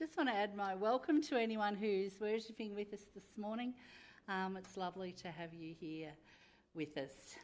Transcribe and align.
Just 0.00 0.16
want 0.16 0.28
to 0.28 0.34
add 0.34 0.56
my 0.56 0.74
welcome 0.74 1.22
to 1.22 1.36
anyone 1.38 1.76
who's 1.76 2.18
worshipping 2.20 2.74
with 2.74 2.92
us 2.92 3.02
this 3.14 3.38
morning. 3.38 3.74
Um, 4.28 4.56
it's 4.56 4.76
lovely 4.76 5.12
to 5.12 5.28
have 5.28 5.54
you 5.54 5.74
here 5.78 6.10
with 6.74 6.96
us. 6.96 7.36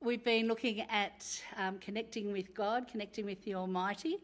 We've 0.00 0.22
been 0.22 0.46
looking 0.46 0.82
at 0.82 1.26
um, 1.56 1.78
connecting 1.78 2.30
with 2.30 2.54
God, 2.54 2.86
connecting 2.86 3.24
with 3.24 3.42
the 3.44 3.56
Almighty, 3.56 4.18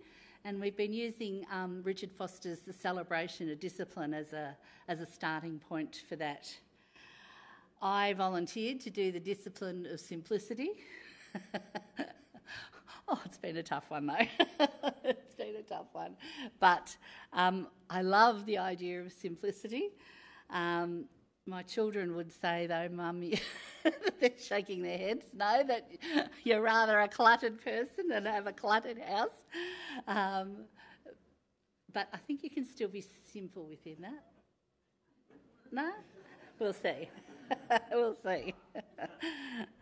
and 0.45 0.61
we've 0.61 0.77
been 0.77 0.93
using 0.93 1.45
um, 1.51 1.81
Richard 1.83 2.13
Foster's 2.13 2.61
The 2.61 2.73
Celebration 2.73 3.51
of 3.51 3.59
Discipline 3.59 4.15
as 4.15 4.33
a, 4.33 4.57
as 4.87 5.01
a 5.01 5.07
starting 5.07 5.59
point 5.59 6.05
for 6.09 6.15
that. 6.15 6.55
I 7.83 8.13
volunteered 8.13 8.79
to 8.83 8.91
do 8.91 9.11
the 9.11 9.19
discipline 9.19 9.87
of 9.87 9.99
simplicity. 9.99 10.71
oh, 13.09 13.21
it's 13.25 13.39
been 13.39 13.57
a 13.57 13.65
tough 13.65 13.91
one 13.91 14.07
though. 14.07 14.91
been 15.55 15.65
a 15.65 15.69
tough 15.69 15.87
one. 15.93 16.17
But 16.61 16.97
um, 17.33 17.69
I 17.91 18.03
love 18.03 18.47
the 18.47 18.59
idea 18.59 19.01
of 19.03 19.13
simplicity. 19.13 19.91
Um, 20.51 21.07
my 21.47 21.63
children 21.63 22.15
would 22.17 22.33
say, 22.33 22.67
though, 22.67 22.89
Mum, 22.91 23.23
they're 24.21 24.31
shaking 24.39 24.83
their 24.83 24.99
heads, 24.99 25.25
no, 25.35 25.63
that 25.67 25.91
you're 26.43 26.63
rather 26.63 27.01
a 27.01 27.09
cluttered 27.09 27.63
person 27.63 28.11
and 28.13 28.27
have 28.27 28.47
a 28.47 28.53
cluttered 28.53 28.99
house. 28.99 29.45
Um, 30.07 30.65
but 31.93 32.09
I 32.13 32.17
think 32.17 32.43
you 32.43 32.51
can 32.51 32.67
still 32.67 32.89
be 32.89 33.05
simple 33.33 33.67
within 33.67 33.97
that. 34.01 34.25
No? 35.71 35.91
We'll 36.59 36.73
see. 36.73 37.09
we'll 37.93 38.17
see. 38.25 38.55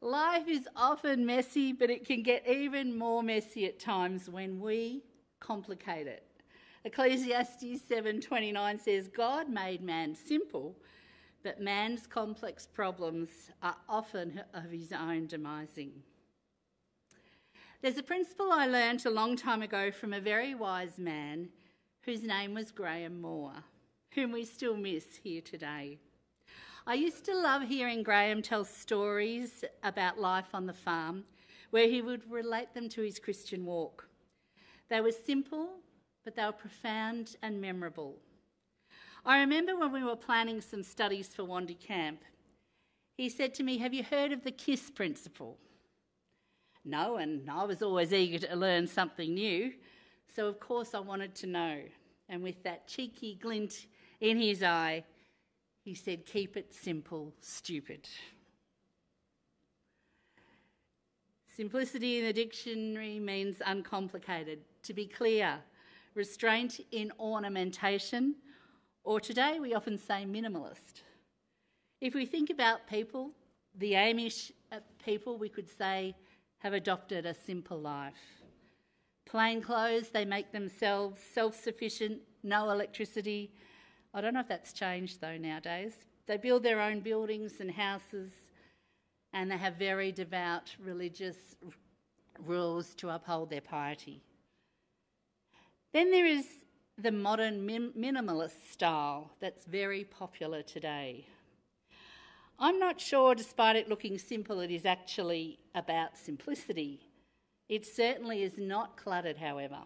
Life 0.00 0.46
is 0.46 0.68
often 0.76 1.26
messy, 1.26 1.72
but 1.72 1.90
it 1.90 2.06
can 2.06 2.22
get 2.22 2.46
even 2.46 2.96
more 2.96 3.22
messy 3.22 3.66
at 3.66 3.80
times 3.80 4.30
when 4.30 4.60
we 4.60 5.02
complicate 5.40 6.06
it. 6.06 6.24
Ecclesiastes 6.84 7.82
7:29 7.82 8.78
says 8.78 9.08
God 9.08 9.48
made 9.48 9.82
man 9.82 10.14
simple, 10.14 10.76
but 11.42 11.60
man's 11.60 12.06
complex 12.06 12.66
problems 12.66 13.50
are 13.60 13.76
often 13.88 14.44
of 14.54 14.70
his 14.70 14.92
own 14.92 15.26
demising. 15.26 16.02
There's 17.80 17.98
a 17.98 18.02
principle 18.02 18.52
I 18.52 18.66
learned 18.66 19.04
a 19.04 19.10
long 19.10 19.36
time 19.36 19.62
ago 19.62 19.90
from 19.90 20.12
a 20.12 20.20
very 20.20 20.54
wise 20.54 20.98
man 20.98 21.50
whose 22.02 22.22
name 22.22 22.54
was 22.54 22.70
Graham 22.70 23.20
Moore, 23.20 23.64
whom 24.14 24.30
we 24.32 24.44
still 24.44 24.76
miss 24.76 25.16
here 25.22 25.42
today. 25.42 25.98
I 26.88 26.94
used 26.94 27.26
to 27.26 27.36
love 27.36 27.68
hearing 27.68 28.02
Graham 28.02 28.40
tell 28.40 28.64
stories 28.64 29.62
about 29.82 30.18
life 30.18 30.54
on 30.54 30.64
the 30.64 30.72
farm 30.72 31.24
where 31.68 31.86
he 31.86 32.00
would 32.00 32.22
relate 32.30 32.72
them 32.72 32.88
to 32.88 33.02
his 33.02 33.18
Christian 33.18 33.66
walk. 33.66 34.08
They 34.88 35.02
were 35.02 35.12
simple, 35.12 35.68
but 36.24 36.34
they 36.34 36.46
were 36.46 36.52
profound 36.52 37.36
and 37.42 37.60
memorable. 37.60 38.16
I 39.22 39.40
remember 39.40 39.76
when 39.76 39.92
we 39.92 40.02
were 40.02 40.16
planning 40.16 40.62
some 40.62 40.82
studies 40.82 41.28
for 41.28 41.42
Wandie 41.42 41.78
Camp, 41.78 42.22
he 43.18 43.28
said 43.28 43.52
to 43.56 43.62
me, 43.62 43.76
Have 43.76 43.92
you 43.92 44.02
heard 44.02 44.32
of 44.32 44.42
the 44.42 44.50
KISS 44.50 44.88
principle? 44.88 45.58
No, 46.86 47.18
and 47.18 47.50
I 47.50 47.64
was 47.64 47.82
always 47.82 48.14
eager 48.14 48.46
to 48.46 48.56
learn 48.56 48.86
something 48.86 49.34
new, 49.34 49.74
so 50.34 50.46
of 50.46 50.58
course 50.58 50.94
I 50.94 51.00
wanted 51.00 51.34
to 51.34 51.48
know. 51.48 51.82
And 52.30 52.42
with 52.42 52.62
that 52.62 52.88
cheeky 52.88 53.34
glint 53.34 53.84
in 54.22 54.38
his 54.38 54.62
eye, 54.62 55.04
he 55.88 55.94
said, 55.94 56.26
Keep 56.26 56.58
it 56.58 56.74
simple, 56.74 57.32
stupid. 57.40 58.06
Simplicity 61.56 62.18
in 62.18 62.26
the 62.26 62.32
dictionary 62.34 63.18
means 63.18 63.62
uncomplicated. 63.64 64.58
To 64.82 64.92
be 64.92 65.06
clear, 65.06 65.60
restraint 66.14 66.80
in 66.92 67.10
ornamentation, 67.18 68.34
or 69.02 69.18
today 69.18 69.60
we 69.60 69.72
often 69.72 69.96
say 69.96 70.26
minimalist. 70.28 71.04
If 72.02 72.14
we 72.14 72.26
think 72.26 72.50
about 72.50 72.86
people, 72.86 73.30
the 73.78 73.92
Amish 73.92 74.52
uh, 74.70 74.80
people, 75.02 75.38
we 75.38 75.48
could 75.48 75.70
say, 75.70 76.14
have 76.58 76.74
adopted 76.74 77.24
a 77.24 77.32
simple 77.32 77.80
life. 77.80 78.42
Plain 79.24 79.62
clothes, 79.62 80.10
they 80.10 80.26
make 80.26 80.52
themselves 80.52 81.18
self 81.22 81.58
sufficient, 81.58 82.20
no 82.42 82.68
electricity, 82.68 83.52
I 84.14 84.20
don't 84.20 84.34
know 84.34 84.40
if 84.40 84.48
that's 84.48 84.72
changed 84.72 85.20
though 85.20 85.36
nowadays. 85.36 85.94
They 86.26 86.36
build 86.36 86.62
their 86.62 86.80
own 86.80 87.00
buildings 87.00 87.54
and 87.60 87.70
houses, 87.70 88.30
and 89.32 89.50
they 89.50 89.56
have 89.56 89.76
very 89.76 90.12
devout 90.12 90.74
religious 90.82 91.56
rules 92.44 92.94
to 92.96 93.10
uphold 93.10 93.50
their 93.50 93.60
piety. 93.60 94.22
Then 95.92 96.10
there 96.10 96.26
is 96.26 96.46
the 96.98 97.12
modern 97.12 97.64
min- 97.64 97.92
minimalist 97.96 98.70
style 98.70 99.30
that's 99.40 99.64
very 99.64 100.04
popular 100.04 100.62
today. 100.62 101.26
I'm 102.58 102.78
not 102.78 103.00
sure, 103.00 103.34
despite 103.34 103.76
it 103.76 103.88
looking 103.88 104.18
simple, 104.18 104.60
it 104.60 104.70
is 104.70 104.84
actually 104.84 105.60
about 105.74 106.18
simplicity. 106.18 107.00
It 107.68 107.86
certainly 107.86 108.42
is 108.42 108.58
not 108.58 108.96
cluttered, 108.96 109.36
however. 109.36 109.78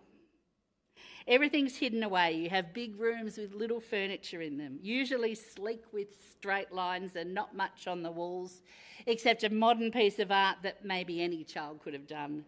Everything's 1.27 1.77
hidden 1.77 2.03
away. 2.03 2.33
You 2.33 2.50
have 2.50 2.75
big 2.75 2.99
rooms 2.99 3.38
with 3.38 3.55
little 3.55 3.81
furniture 3.81 4.43
in 4.43 4.59
them, 4.59 4.78
usually 4.83 5.34
sleek 5.34 5.84
with 5.93 6.09
straight 6.31 6.72
lines 6.72 7.16
and 7.16 7.33
not 7.33 7.55
much 7.56 7.87
on 7.87 8.03
the 8.03 8.10
walls, 8.10 8.62
except 9.06 9.44
a 9.44 9.50
modern 9.50 9.91
piece 9.91 10.19
of 10.19 10.32
art 10.32 10.59
that 10.62 10.84
maybe 10.84 11.22
any 11.22 11.44
child 11.44 11.81
could 11.82 11.93
have 11.93 12.06
done. 12.06 12.44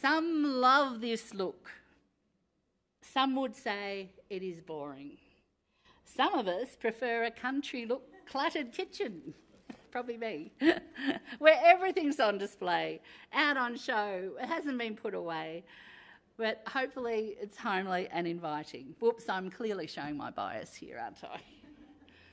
Some 0.00 0.44
love 0.60 1.00
this 1.00 1.32
look. 1.32 1.70
Some 3.00 3.36
would 3.36 3.54
say 3.54 4.10
it 4.28 4.42
is 4.42 4.60
boring. 4.60 5.12
Some 6.04 6.34
of 6.34 6.48
us 6.48 6.76
prefer 6.78 7.24
a 7.24 7.30
country 7.30 7.86
look 7.86 8.02
cluttered 8.26 8.72
kitchen. 8.72 9.34
Probably 9.90 10.16
me. 10.16 10.52
Where 11.38 11.60
everything's 11.64 12.18
on 12.18 12.38
display, 12.38 13.00
out 13.32 13.56
on 13.56 13.76
show, 13.76 14.32
it 14.40 14.46
hasn't 14.46 14.78
been 14.78 14.96
put 14.96 15.14
away 15.14 15.64
but 16.36 16.62
hopefully 16.66 17.36
it's 17.40 17.56
homely 17.56 18.08
and 18.10 18.26
inviting. 18.26 18.94
Whoops, 19.00 19.28
I'm 19.28 19.50
clearly 19.50 19.86
showing 19.86 20.16
my 20.16 20.30
bias 20.30 20.74
here, 20.74 20.98
aren't 21.02 21.22
I? 21.22 21.40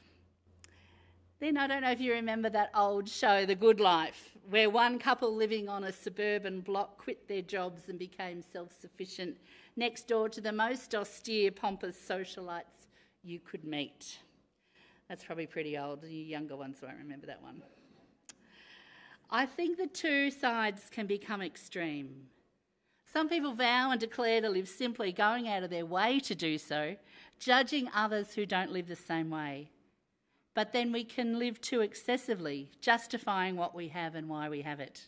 then 1.39 1.57
I 1.57 1.67
don't 1.67 1.81
know 1.81 1.91
if 1.91 2.01
you 2.01 2.13
remember 2.13 2.50
that 2.50 2.72
old 2.75 3.07
show, 3.07 3.45
The 3.45 3.56
Good 3.56 3.79
Life, 3.79 4.38
where 4.50 4.69
one 4.69 4.97
couple 4.97 5.35
living 5.35 5.69
on 5.69 5.84
a 5.84 5.91
suburban 5.91 6.61
block 6.61 6.97
quit 6.97 7.28
their 7.28 7.41
jobs 7.41 7.90
and 7.90 8.00
became 8.00 8.41
self 8.41 8.72
sufficient 8.79 9.38
next 9.75 10.07
door 10.07 10.29
to 10.29 10.41
the 10.41 10.51
most 10.51 10.95
austere, 10.95 11.51
pompous 11.51 11.95
socialites 11.97 12.88
you 13.23 13.40
could 13.40 13.63
meet. 13.63 14.17
That's 15.07 15.23
probably 15.23 15.45
pretty 15.45 15.78
old. 15.78 16.03
You 16.03 16.23
younger 16.23 16.56
ones 16.56 16.78
won't 16.81 16.97
remember 16.97 17.28
that 17.28 17.41
one. 17.44 17.61
I 19.29 19.45
think 19.45 19.78
the 19.78 19.88
two 19.88 20.31
sides 20.31 20.90
can 20.90 21.06
become 21.06 21.41
extreme. 21.41 22.28
Some 23.11 23.27
people 23.27 23.53
vow 23.53 23.91
and 23.91 23.99
declare 23.99 24.39
to 24.39 24.49
live 24.49 24.69
simply, 24.69 25.11
going 25.11 25.49
out 25.49 25.63
of 25.63 25.69
their 25.69 25.85
way 25.85 26.19
to 26.22 26.33
do 26.33 26.57
so, 26.57 26.95
judging 27.39 27.89
others 27.94 28.35
who 28.35 28.45
don't 28.45 28.72
live 28.72 28.88
the 28.88 28.95
same 28.95 29.29
way. 29.29 29.69
But 30.53 30.72
then 30.72 30.94
we 30.94 31.03
can 31.03 31.38
live 31.38 31.59
too 31.59 31.81
excessively, 31.81 32.69
justifying 32.79 33.57
what 33.57 33.75
we 33.75 33.89
have 33.89 34.16
and 34.16 34.29
why 34.29 34.47
we 34.47 34.61
have 34.61 34.79
it. 34.79 35.07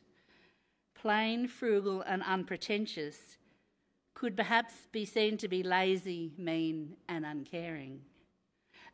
Plain, 0.95 1.47
frugal, 1.47 2.01
and 2.01 2.23
unpretentious 2.23 3.37
could 4.13 4.35
perhaps 4.35 4.73
be 4.91 5.05
seen 5.05 5.37
to 5.37 5.47
be 5.47 5.63
lazy, 5.63 6.33
mean, 6.37 6.97
and 7.07 7.25
uncaring. 7.25 8.01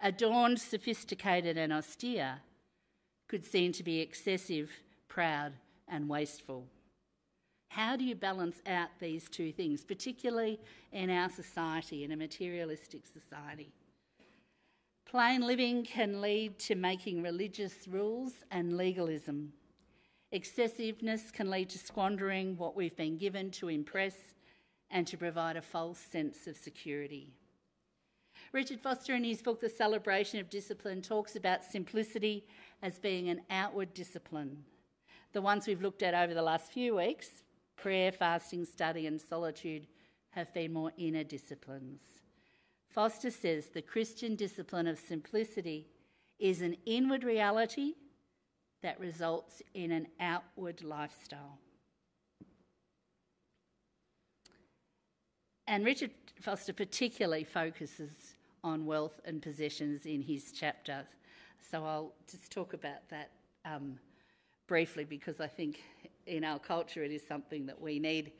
Adorned, 0.01 0.59
sophisticated, 0.59 1.57
and 1.57 1.73
austere 1.73 2.41
could 3.27 3.43
seem 3.43 3.71
to 3.73 3.83
be 3.83 4.01
excessive, 4.01 4.71
proud, 5.07 5.53
and 5.87 6.07
wasteful. 6.07 6.67
How 7.69 7.95
do 7.95 8.03
you 8.03 8.15
balance 8.15 8.61
out 8.65 8.89
these 8.99 9.29
two 9.29 9.51
things, 9.51 9.85
particularly 9.85 10.59
in 10.91 11.09
our 11.09 11.29
society, 11.29 12.03
in 12.03 12.11
a 12.11 12.17
materialistic 12.17 13.03
society? 13.05 13.71
Plain 15.05 15.41
living 15.41 15.83
can 15.83 16.19
lead 16.19 16.59
to 16.59 16.75
making 16.75 17.21
religious 17.23 17.87
rules 17.87 18.33
and 18.51 18.75
legalism. 18.75 19.53
Excessiveness 20.31 21.31
can 21.31 21.49
lead 21.49 21.69
to 21.69 21.79
squandering 21.79 22.57
what 22.57 22.75
we've 22.75 22.95
been 22.95 23.17
given 23.17 23.49
to 23.51 23.69
impress 23.69 24.33
and 24.91 25.05
to 25.07 25.17
provide 25.17 25.55
a 25.55 25.61
false 25.61 25.99
sense 25.99 26.47
of 26.47 26.57
security. 26.57 27.33
Richard 28.51 28.81
Foster, 28.81 29.13
in 29.13 29.23
his 29.23 29.41
book, 29.43 29.61
The 29.61 29.69
Celebration 29.69 30.39
of 30.39 30.49
Discipline, 30.49 31.01
talks 31.03 31.35
about 31.35 31.63
simplicity 31.63 32.47
as 32.81 32.97
being 32.97 33.29
an 33.29 33.41
outward 33.51 33.93
discipline. 33.93 34.63
The 35.33 35.41
ones 35.41 35.67
we've 35.67 35.81
looked 35.81 36.01
at 36.01 36.15
over 36.15 36.33
the 36.33 36.41
last 36.41 36.71
few 36.71 36.95
weeks 36.95 37.43
Prayer, 37.81 38.11
fasting, 38.11 38.65
study, 38.65 39.07
and 39.07 39.21
solitude 39.21 39.87
have 40.31 40.53
been 40.53 40.73
more 40.73 40.91
inner 40.97 41.23
disciplines. 41.23 42.01
Foster 42.89 43.31
says 43.31 43.67
the 43.67 43.81
Christian 43.81 44.35
discipline 44.35 44.87
of 44.87 44.99
simplicity 44.99 45.87
is 46.39 46.61
an 46.61 46.75
inward 46.85 47.23
reality 47.23 47.93
that 48.81 48.99
results 48.99 49.61
in 49.73 49.91
an 49.91 50.07
outward 50.19 50.83
lifestyle. 50.83 51.59
And 55.67 55.85
Richard 55.85 56.11
Foster 56.41 56.73
particularly 56.73 57.43
focuses 57.43 58.11
on 58.63 58.85
wealth 58.85 59.21
and 59.23 59.41
possessions 59.41 60.05
in 60.05 60.21
his 60.21 60.51
chapter. 60.51 61.05
So 61.71 61.85
I'll 61.85 62.13
just 62.29 62.51
talk 62.51 62.73
about 62.73 63.07
that 63.09 63.29
um, 63.65 63.99
briefly 64.67 65.03
because 65.03 65.39
I 65.39 65.47
think 65.47 65.81
in 66.29 66.43
our 66.43 66.59
culture 66.59 67.03
it 67.03 67.11
is 67.11 67.25
something 67.25 67.65
that 67.65 67.81
we 67.81 67.99
need 67.99 68.31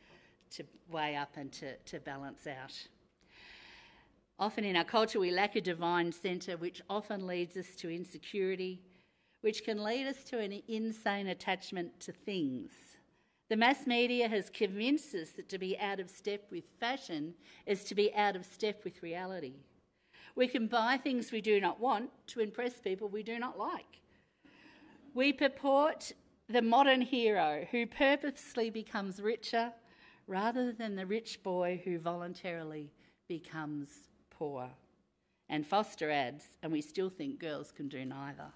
to 0.52 0.64
weigh 0.90 1.16
up 1.16 1.36
and 1.36 1.52
to, 1.54 1.76
to 1.78 2.00
balance 2.00 2.48
out. 2.48 2.74
Often 4.40 4.64
in 4.64 4.76
our 4.78 4.86
culture, 4.86 5.20
we 5.20 5.32
lack 5.32 5.56
a 5.56 5.62
divine 5.62 6.12
centre, 6.12 6.56
which 6.56 6.82
often 6.90 7.28
leads 7.28 7.58
us 7.58 7.76
to 7.78 7.94
insecurity, 7.94 8.82
which 9.42 9.66
can 9.66 9.84
lead 9.84 10.08
us 10.08 10.24
to 10.26 10.40
an 10.40 10.62
insane 10.68 11.28
attachment 11.28 12.00
to 12.02 12.14
things. 12.14 12.72
The 13.50 13.58
mass 13.58 13.86
media 13.86 14.30
has 14.30 14.50
convinced 14.50 15.14
us 15.14 15.32
that 15.32 15.50
to 15.50 15.58
be 15.58 15.78
out 15.80 16.00
of 16.00 16.10
step 16.10 16.46
with 16.52 16.64
fashion 16.80 17.34
is 17.66 17.84
to 17.86 17.96
be 17.96 18.14
out 18.16 18.36
of 18.36 18.46
step 18.46 18.84
with 18.84 19.04
reality. 19.04 19.56
We 20.36 20.48
can 20.48 20.68
buy 20.68 20.98
things 20.98 21.32
we 21.32 21.42
do 21.42 21.60
not 21.60 21.80
want 21.80 22.12
to 22.28 22.40
impress 22.40 22.80
people 22.80 23.10
we 23.10 23.24
do 23.24 23.40
not 23.40 23.58
like. 23.58 24.00
We 25.14 25.34
purport 25.34 26.14
the 26.50 26.62
modern 26.64 27.02
hero 27.02 27.68
who 27.70 27.86
purposely 27.86 28.72
becomes 28.72 29.22
richer 29.22 29.72
rather 30.26 30.72
than 30.72 30.96
the 30.96 31.06
rich 31.06 31.44
boy 31.44 31.80
who 31.84 32.00
voluntarily 32.00 32.92
becomes 33.28 33.90
poor. 34.32 34.68
And 35.48 35.66
Foster 35.66 36.10
adds, 36.10 36.46
and 36.64 36.72
we 36.72 36.82
still 36.82 37.10
think 37.10 37.40
girls 37.40 37.72
can 37.72 37.88
do 37.88 38.04
neither. 38.04 38.52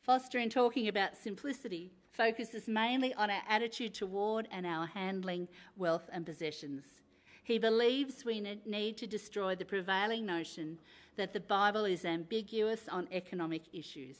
Foster, 0.00 0.38
in 0.38 0.48
talking 0.48 0.88
about 0.88 1.16
simplicity, 1.16 1.92
focuses 2.10 2.68
mainly 2.68 3.14
on 3.14 3.30
our 3.30 3.42
attitude 3.48 3.94
toward 3.94 4.48
and 4.50 4.66
our 4.66 4.86
handling 4.86 5.46
wealth 5.76 6.08
and 6.12 6.24
possessions. 6.24 6.84
He 7.44 7.58
believes 7.58 8.24
we 8.24 8.40
need 8.64 8.96
to 8.96 9.06
destroy 9.06 9.54
the 9.54 9.64
prevailing 9.64 10.24
notion 10.24 10.78
that 11.16 11.32
the 11.32 11.40
Bible 11.40 11.84
is 11.84 12.04
ambiguous 12.04 12.88
on 12.88 13.08
economic 13.12 13.62
issues. 13.72 14.16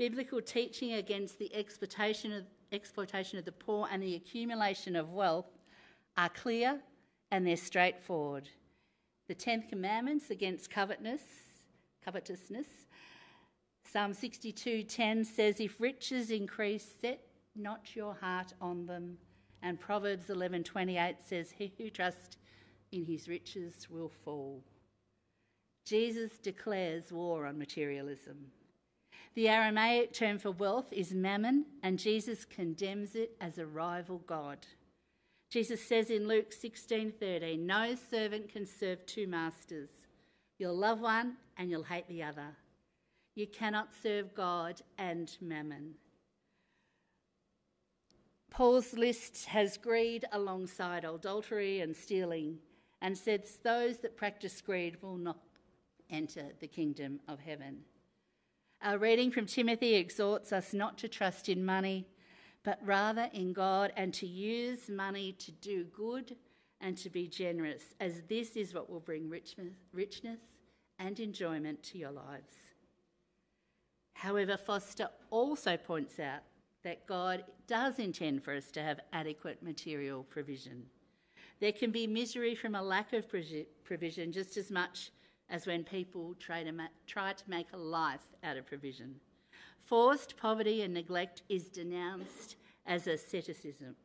Biblical 0.00 0.40
teaching 0.40 0.94
against 0.94 1.38
the 1.38 1.54
exploitation 1.54 2.32
of, 2.32 2.44
exploitation 2.72 3.38
of 3.38 3.44
the 3.44 3.52
poor 3.52 3.86
and 3.92 4.02
the 4.02 4.14
accumulation 4.14 4.96
of 4.96 5.12
wealth 5.12 5.58
are 6.16 6.30
clear 6.30 6.80
and 7.30 7.46
they're 7.46 7.54
straightforward. 7.54 8.48
The 9.28 9.34
Tenth 9.34 9.68
Commandments 9.68 10.30
against 10.30 10.70
covetousness, 10.70 11.20
covetousness. 12.02 12.86
Psalm 13.84 14.14
62:10 14.14 15.22
says, 15.22 15.60
"If 15.60 15.78
riches 15.78 16.30
increase, 16.30 16.90
set 16.98 17.20
not 17.54 17.94
your 17.94 18.14
heart 18.14 18.54
on 18.58 18.86
them." 18.86 19.18
And 19.60 19.78
Proverbs 19.78 20.30
11:28 20.30 21.20
says, 21.20 21.50
"He 21.50 21.74
who 21.76 21.90
trusts 21.90 22.38
in 22.90 23.04
his 23.04 23.28
riches 23.28 23.90
will 23.90 24.08
fall." 24.08 24.64
Jesus 25.84 26.38
declares 26.38 27.12
war 27.12 27.44
on 27.44 27.58
materialism. 27.58 28.50
The 29.34 29.48
Aramaic 29.48 30.12
term 30.12 30.38
for 30.38 30.50
wealth 30.50 30.92
is 30.92 31.14
mammon, 31.14 31.66
and 31.82 31.98
Jesus 31.98 32.44
condemns 32.44 33.14
it 33.14 33.36
as 33.40 33.58
a 33.58 33.66
rival 33.66 34.18
God. 34.26 34.66
Jesus 35.50 35.82
says 35.84 36.10
in 36.10 36.26
Luke 36.26 36.52
16:13, 36.52 37.64
"No 37.64 37.94
servant 37.94 38.48
can 38.48 38.66
serve 38.66 39.06
two 39.06 39.26
masters. 39.26 40.06
You'll 40.58 40.76
love 40.76 41.00
one 41.00 41.38
and 41.56 41.70
you'll 41.70 41.84
hate 41.84 42.08
the 42.08 42.22
other. 42.22 42.56
You 43.34 43.46
cannot 43.46 43.94
serve 43.94 44.34
God 44.34 44.82
and 44.98 45.36
mammon." 45.40 45.98
Paul's 48.50 48.94
list 48.94 49.46
has 49.46 49.78
greed 49.78 50.24
alongside 50.32 51.04
adultery 51.04 51.78
and 51.80 51.96
stealing, 51.96 52.60
and 53.00 53.16
says 53.16 53.58
those 53.58 54.00
that 54.00 54.16
practice 54.16 54.60
greed 54.60 55.00
will 55.02 55.16
not 55.16 55.40
enter 56.10 56.52
the 56.58 56.68
kingdom 56.68 57.20
of 57.28 57.38
heaven. 57.38 57.84
Our 58.82 58.98
reading 58.98 59.30
from 59.30 59.46
Timothy 59.46 59.94
exhorts 59.94 60.52
us 60.52 60.72
not 60.72 60.98
to 60.98 61.08
trust 61.08 61.48
in 61.48 61.64
money 61.64 62.06
but 62.62 62.78
rather 62.84 63.28
in 63.32 63.52
God 63.52 63.92
and 63.96 64.12
to 64.14 64.26
use 64.26 64.88
money 64.88 65.32
to 65.32 65.52
do 65.52 65.84
good 65.84 66.36
and 66.80 66.96
to 66.98 67.10
be 67.10 67.26
generous, 67.26 67.94
as 68.00 68.22
this 68.28 68.56
is 68.56 68.74
what 68.74 68.90
will 68.90 69.00
bring 69.00 69.30
richness 69.92 70.40
and 70.98 71.20
enjoyment 71.20 71.82
to 71.84 71.98
your 71.98 72.10
lives. 72.10 72.52
However, 74.14 74.56
Foster 74.56 75.08
also 75.30 75.76
points 75.76 76.18
out 76.18 76.40
that 76.82 77.06
God 77.06 77.44
does 77.66 77.98
intend 77.98 78.42
for 78.42 78.54
us 78.54 78.70
to 78.72 78.82
have 78.82 79.00
adequate 79.12 79.62
material 79.62 80.24
provision. 80.24 80.84
There 81.60 81.72
can 81.72 81.90
be 81.90 82.06
misery 82.06 82.54
from 82.54 82.74
a 82.74 82.82
lack 82.82 83.12
of 83.12 83.26
provision 83.84 84.32
just 84.32 84.56
as 84.56 84.70
much 84.70 85.10
as 85.50 85.66
when 85.66 85.84
people 85.84 86.34
try 86.38 86.62
to, 86.62 86.72
ma- 86.72 86.86
try 87.06 87.32
to 87.32 87.50
make 87.50 87.66
a 87.72 87.76
life 87.76 88.26
out 88.44 88.56
of 88.56 88.66
provision. 88.66 89.16
Forced 89.84 90.36
poverty 90.36 90.82
and 90.82 90.94
neglect 90.94 91.42
is 91.48 91.64
denounced 91.68 92.56
as 92.86 93.06
asceticism, 93.06 93.96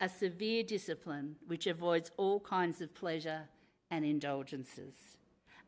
a 0.00 0.08
severe 0.08 0.62
discipline 0.62 1.36
which 1.46 1.66
avoids 1.66 2.10
all 2.16 2.40
kinds 2.40 2.80
of 2.80 2.94
pleasure 2.94 3.48
and 3.90 4.04
indulgences. 4.04 4.94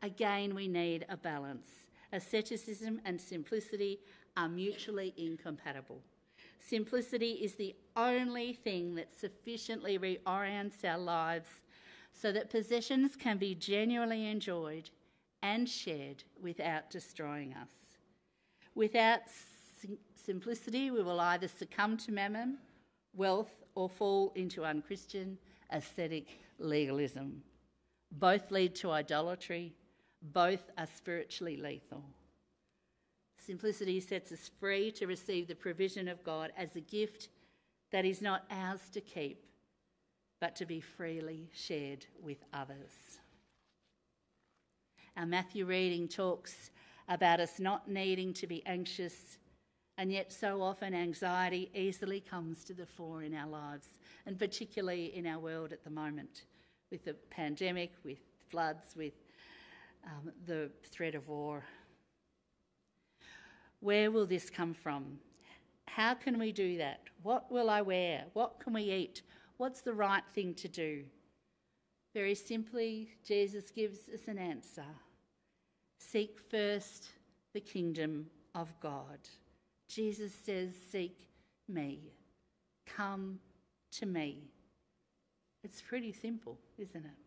Again, 0.02 0.54
we 0.54 0.68
need 0.68 1.06
a 1.08 1.16
balance. 1.16 1.66
Asceticism 2.12 3.00
and 3.04 3.20
simplicity 3.20 4.00
are 4.36 4.48
mutually 4.48 5.14
incompatible. 5.16 6.02
Simplicity 6.58 7.32
is 7.32 7.54
the 7.54 7.74
only 7.96 8.52
thing 8.52 8.94
that 8.94 9.18
sufficiently 9.18 9.98
reorients 9.98 10.84
our 10.84 10.98
lives 10.98 11.61
so 12.12 12.32
that 12.32 12.50
possessions 12.50 13.16
can 13.16 13.38
be 13.38 13.54
genuinely 13.54 14.28
enjoyed 14.28 14.90
and 15.42 15.68
shared 15.68 16.24
without 16.40 16.90
destroying 16.90 17.54
us. 17.54 17.70
Without 18.74 19.20
simplicity, 20.14 20.90
we 20.90 21.02
will 21.02 21.20
either 21.20 21.48
succumb 21.48 21.96
to 21.98 22.12
mammon, 22.12 22.58
wealth, 23.14 23.64
or 23.74 23.88
fall 23.88 24.32
into 24.34 24.64
unchristian 24.64 25.38
ascetic 25.70 26.26
legalism. 26.58 27.42
Both 28.12 28.50
lead 28.50 28.74
to 28.76 28.90
idolatry, 28.90 29.74
both 30.20 30.70
are 30.78 30.86
spiritually 30.86 31.56
lethal. 31.56 32.04
Simplicity 33.38 33.98
sets 33.98 34.30
us 34.30 34.50
free 34.60 34.92
to 34.92 35.06
receive 35.06 35.48
the 35.48 35.54
provision 35.54 36.06
of 36.06 36.22
God 36.22 36.52
as 36.56 36.76
a 36.76 36.80
gift 36.80 37.28
that 37.90 38.04
is 38.04 38.22
not 38.22 38.44
ours 38.50 38.88
to 38.92 39.00
keep, 39.00 39.44
but 40.42 40.56
to 40.56 40.66
be 40.66 40.80
freely 40.80 41.48
shared 41.54 42.04
with 42.20 42.38
others. 42.52 43.20
Our 45.16 45.24
Matthew 45.24 45.64
reading 45.64 46.08
talks 46.08 46.72
about 47.08 47.38
us 47.38 47.60
not 47.60 47.88
needing 47.88 48.34
to 48.34 48.48
be 48.48 48.60
anxious, 48.66 49.38
and 49.98 50.10
yet 50.10 50.32
so 50.32 50.60
often 50.60 50.94
anxiety 50.94 51.70
easily 51.76 52.18
comes 52.18 52.64
to 52.64 52.74
the 52.74 52.86
fore 52.86 53.22
in 53.22 53.36
our 53.36 53.46
lives, 53.46 53.86
and 54.26 54.36
particularly 54.36 55.16
in 55.16 55.28
our 55.28 55.38
world 55.38 55.70
at 55.72 55.84
the 55.84 55.90
moment 55.90 56.46
with 56.90 57.04
the 57.04 57.14
pandemic, 57.30 57.92
with 58.04 58.18
floods, 58.50 58.96
with 58.96 59.14
um, 60.04 60.32
the 60.46 60.70
threat 60.84 61.14
of 61.14 61.28
war. 61.28 61.62
Where 63.78 64.10
will 64.10 64.26
this 64.26 64.50
come 64.50 64.74
from? 64.74 65.20
How 65.86 66.14
can 66.14 66.36
we 66.36 66.50
do 66.50 66.78
that? 66.78 66.98
What 67.22 67.48
will 67.52 67.70
I 67.70 67.82
wear? 67.82 68.24
What 68.32 68.58
can 68.58 68.72
we 68.72 68.82
eat? 68.90 69.22
What's 69.62 69.82
the 69.82 69.94
right 69.94 70.24
thing 70.34 70.54
to 70.54 70.66
do? 70.66 71.04
Very 72.14 72.34
simply, 72.34 73.10
Jesus 73.24 73.70
gives 73.70 74.08
us 74.12 74.26
an 74.26 74.36
answer 74.36 74.90
Seek 76.00 76.40
first 76.50 77.10
the 77.54 77.60
kingdom 77.60 78.26
of 78.56 78.74
God. 78.80 79.20
Jesus 79.88 80.32
says, 80.34 80.72
Seek 80.90 81.28
me. 81.68 82.00
Come 82.96 83.38
to 83.92 84.04
me. 84.04 84.50
It's 85.62 85.80
pretty 85.80 86.12
simple, 86.12 86.58
isn't 86.76 87.04
it? 87.04 87.20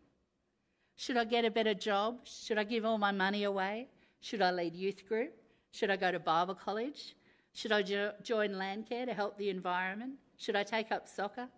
Should 0.96 1.16
I 1.16 1.24
get 1.24 1.46
a 1.46 1.50
better 1.50 1.72
job? 1.72 2.18
Should 2.24 2.58
I 2.58 2.64
give 2.64 2.84
all 2.84 2.98
my 2.98 3.12
money 3.12 3.44
away? 3.44 3.88
Should 4.20 4.42
I 4.42 4.50
lead 4.50 4.74
youth 4.74 5.08
group? 5.08 5.32
Should 5.70 5.90
I 5.90 5.96
go 5.96 6.12
to 6.12 6.18
Bible 6.18 6.54
college? 6.54 7.16
Should 7.54 7.72
I 7.72 7.80
jo- 7.80 8.12
join 8.22 8.50
Landcare 8.50 9.06
to 9.06 9.14
help 9.14 9.38
the 9.38 9.48
environment? 9.48 10.16
Should 10.36 10.54
I 10.54 10.64
take 10.64 10.92
up 10.92 11.08
soccer? 11.08 11.48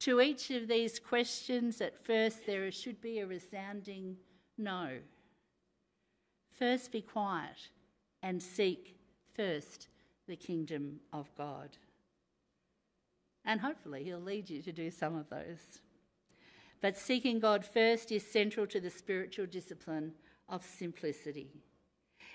To 0.00 0.20
each 0.20 0.50
of 0.50 0.68
these 0.68 0.98
questions, 0.98 1.80
at 1.80 2.04
first, 2.04 2.46
there 2.46 2.70
should 2.70 3.00
be 3.00 3.18
a 3.18 3.26
resounding 3.26 4.16
no. 4.58 4.98
First, 6.58 6.92
be 6.92 7.00
quiet 7.00 7.70
and 8.22 8.42
seek 8.42 8.98
first 9.34 9.88
the 10.26 10.36
kingdom 10.36 11.00
of 11.12 11.34
God. 11.36 11.76
And 13.44 13.60
hopefully, 13.60 14.04
He'll 14.04 14.20
lead 14.20 14.50
you 14.50 14.62
to 14.62 14.72
do 14.72 14.90
some 14.90 15.16
of 15.16 15.28
those. 15.28 15.80
But 16.80 16.96
seeking 16.96 17.40
God 17.40 17.64
first 17.64 18.12
is 18.12 18.26
central 18.26 18.66
to 18.66 18.80
the 18.80 18.90
spiritual 18.90 19.46
discipline 19.46 20.12
of 20.48 20.64
simplicity. 20.64 21.48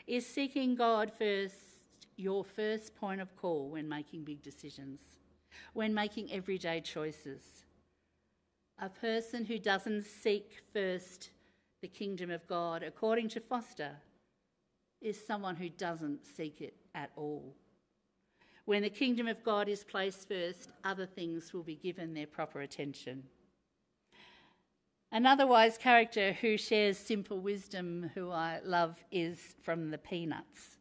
Is 0.07 0.25
seeking 0.25 0.75
God 0.75 1.11
first 1.17 1.55
your 2.15 2.43
first 2.43 2.95
point 2.95 3.21
of 3.21 3.35
call 3.35 3.69
when 3.69 3.87
making 3.87 4.23
big 4.23 4.41
decisions, 4.41 5.01
when 5.73 5.93
making 5.93 6.31
everyday 6.31 6.81
choices? 6.81 7.63
A 8.79 8.89
person 8.89 9.45
who 9.45 9.59
doesn't 9.59 10.03
seek 10.03 10.63
first 10.73 11.29
the 11.81 11.87
kingdom 11.87 12.29
of 12.29 12.47
God, 12.47 12.83
according 12.83 13.29
to 13.29 13.39
Foster, 13.39 13.91
is 15.01 15.25
someone 15.25 15.55
who 15.55 15.69
doesn't 15.69 16.25
seek 16.25 16.61
it 16.61 16.75
at 16.93 17.11
all. 17.15 17.55
When 18.65 18.83
the 18.83 18.89
kingdom 18.89 19.27
of 19.27 19.43
God 19.43 19.67
is 19.67 19.83
placed 19.83 20.27
first, 20.27 20.69
other 20.83 21.05
things 21.05 21.53
will 21.53 21.63
be 21.63 21.75
given 21.75 22.13
their 22.13 22.27
proper 22.27 22.61
attention. 22.61 23.23
Another 25.11 25.45
wise 25.45 25.77
character 25.77 26.31
who 26.31 26.57
shares 26.57 26.97
simple 26.97 27.39
wisdom, 27.39 28.11
who 28.13 28.31
I 28.31 28.61
love, 28.63 29.03
is 29.11 29.55
from 29.61 29.89
the 29.89 29.97
Peanuts, 29.97 30.77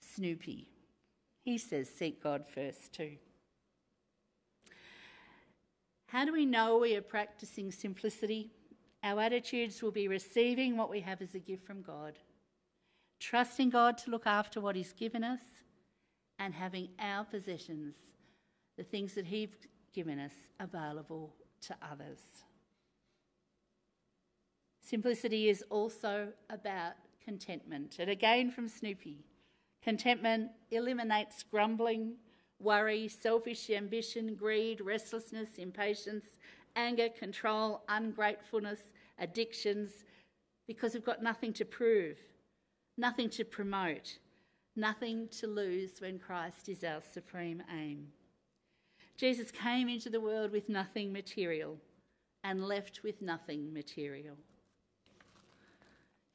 Snoopy. 0.00 0.68
He 1.44 1.58
says, 1.58 1.88
Seek 1.88 2.22
God 2.22 2.44
first, 2.46 2.92
too. 2.92 3.16
How 6.08 6.24
do 6.24 6.32
we 6.32 6.46
know 6.46 6.78
we 6.78 6.96
are 6.96 7.02
practicing 7.02 7.70
simplicity? 7.70 8.50
Our 9.04 9.20
attitudes 9.20 9.82
will 9.82 9.90
be 9.90 10.08
receiving 10.08 10.76
what 10.76 10.88
we 10.88 11.00
have 11.00 11.20
as 11.20 11.34
a 11.34 11.38
gift 11.38 11.66
from 11.66 11.82
God, 11.82 12.18
trusting 13.20 13.68
God 13.68 13.98
to 13.98 14.10
look 14.10 14.26
after 14.26 14.58
what 14.58 14.74
He's 14.74 14.94
given 14.94 15.22
us, 15.22 15.40
and 16.38 16.54
having 16.54 16.88
our 16.98 17.24
possessions, 17.24 17.94
the 18.78 18.84
things 18.84 19.12
that 19.14 19.26
He's 19.26 19.50
given 19.92 20.18
us, 20.18 20.32
available 20.58 21.34
to 21.60 21.76
others. 21.82 22.20
Simplicity 24.80 25.50
is 25.50 25.62
also 25.68 26.28
about 26.48 26.94
contentment. 27.22 27.96
And 27.98 28.08
again 28.08 28.50
from 28.50 28.66
Snoopy 28.66 29.26
contentment 29.82 30.52
eliminates 30.70 31.42
grumbling, 31.42 32.14
worry, 32.60 33.08
selfish 33.08 33.70
ambition, 33.70 34.34
greed, 34.34 34.80
restlessness, 34.80 35.58
impatience, 35.58 36.24
anger, 36.76 37.08
control, 37.08 37.82
ungratefulness, 37.88 38.80
addictions, 39.18 40.04
because 40.66 40.94
we've 40.94 41.04
got 41.04 41.22
nothing 41.22 41.52
to 41.54 41.64
prove, 41.64 42.18
nothing 42.96 43.30
to 43.30 43.44
promote, 43.44 44.18
nothing 44.76 45.28
to 45.28 45.46
lose 45.46 46.00
when 46.00 46.18
Christ 46.18 46.68
is 46.68 46.84
our 46.84 47.00
supreme 47.00 47.62
aim. 47.72 48.08
Jesus 49.16 49.50
came 49.50 49.88
into 49.88 50.10
the 50.10 50.20
world 50.20 50.52
with 50.52 50.68
nothing 50.68 51.12
material 51.12 51.78
and 52.44 52.64
left 52.64 53.02
with 53.02 53.20
nothing 53.20 53.72
material. 53.72 54.36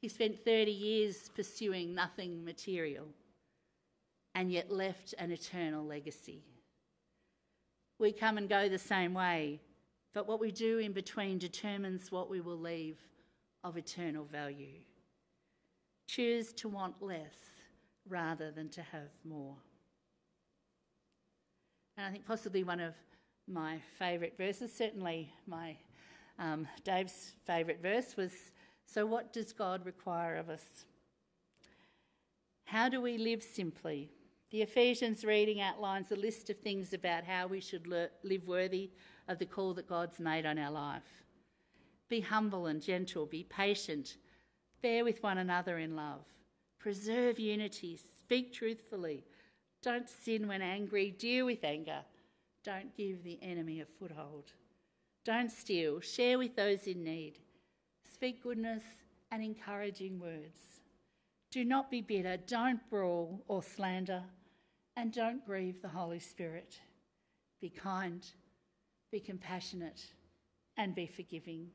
He 0.02 0.08
spent 0.08 0.44
30 0.44 0.70
years 0.70 1.30
pursuing 1.34 1.94
nothing 1.94 2.44
material 2.44 3.06
and 4.34 4.50
yet 4.50 4.70
left 4.70 5.14
an 5.18 5.30
eternal 5.30 5.84
legacy. 5.84 6.42
We 7.98 8.12
come 8.12 8.38
and 8.38 8.48
go 8.48 8.68
the 8.68 8.78
same 8.78 9.14
way, 9.14 9.60
but 10.12 10.26
what 10.26 10.40
we 10.40 10.50
do 10.50 10.78
in 10.78 10.92
between 10.92 11.38
determines 11.38 12.10
what 12.10 12.28
we 12.28 12.40
will 12.40 12.58
leave 12.58 12.98
of 13.62 13.76
eternal 13.76 14.24
value. 14.24 14.80
Choose 16.08 16.52
to 16.54 16.68
want 16.68 17.00
less 17.00 17.34
rather 18.08 18.50
than 18.50 18.68
to 18.70 18.82
have 18.82 19.10
more. 19.24 19.56
And 21.96 22.06
I 22.06 22.10
think 22.10 22.26
possibly 22.26 22.64
one 22.64 22.80
of 22.80 22.94
my 23.46 23.78
favourite 23.98 24.36
verses, 24.36 24.72
certainly 24.72 25.32
my 25.46 25.76
um, 26.38 26.66
Dave's 26.82 27.32
favourite 27.46 27.80
verse 27.80 28.16
was, 28.16 28.32
"So 28.84 29.06
what 29.06 29.32
does 29.32 29.52
God 29.52 29.86
require 29.86 30.36
of 30.36 30.48
us? 30.48 30.84
How 32.64 32.88
do 32.88 33.00
we 33.00 33.16
live 33.16 33.42
simply 33.42 34.10
the 34.50 34.62
Ephesians 34.62 35.24
reading 35.24 35.60
outlines 35.60 36.12
a 36.12 36.16
list 36.16 36.50
of 36.50 36.58
things 36.58 36.92
about 36.92 37.24
how 37.24 37.46
we 37.46 37.60
should 37.60 37.86
live 37.86 38.46
worthy 38.46 38.90
of 39.28 39.38
the 39.38 39.46
call 39.46 39.74
that 39.74 39.88
God's 39.88 40.20
made 40.20 40.46
on 40.46 40.58
our 40.58 40.70
life. 40.70 41.24
Be 42.08 42.20
humble 42.20 42.66
and 42.66 42.82
gentle, 42.82 43.26
be 43.26 43.44
patient, 43.44 44.16
bear 44.82 45.04
with 45.04 45.22
one 45.22 45.38
another 45.38 45.78
in 45.78 45.96
love, 45.96 46.24
preserve 46.78 47.40
unity, 47.40 47.98
speak 48.18 48.52
truthfully, 48.52 49.24
don't 49.82 50.08
sin 50.08 50.46
when 50.46 50.62
angry, 50.62 51.10
deal 51.10 51.46
with 51.46 51.64
anger, 51.64 52.00
don't 52.62 52.96
give 52.96 53.24
the 53.24 53.38
enemy 53.42 53.80
a 53.80 53.84
foothold. 53.84 54.52
Don't 55.24 55.50
steal, 55.50 56.00
share 56.00 56.38
with 56.38 56.54
those 56.54 56.86
in 56.86 57.02
need, 57.02 57.38
speak 58.12 58.42
goodness 58.42 58.82
and 59.30 59.42
encouraging 59.42 60.20
words. 60.20 60.73
Do 61.54 61.64
not 61.64 61.88
be 61.88 62.00
bitter, 62.00 62.36
don't 62.36 62.80
brawl 62.90 63.44
or 63.46 63.62
slander 63.62 64.24
and 64.96 65.12
don't 65.12 65.46
grieve 65.46 65.80
the 65.80 65.88
Holy 65.88 66.18
Spirit. 66.18 66.80
Be 67.60 67.70
kind, 67.70 68.26
be 69.12 69.20
compassionate, 69.20 70.04
and 70.76 70.96
be 70.96 71.06
forgiving. 71.06 71.68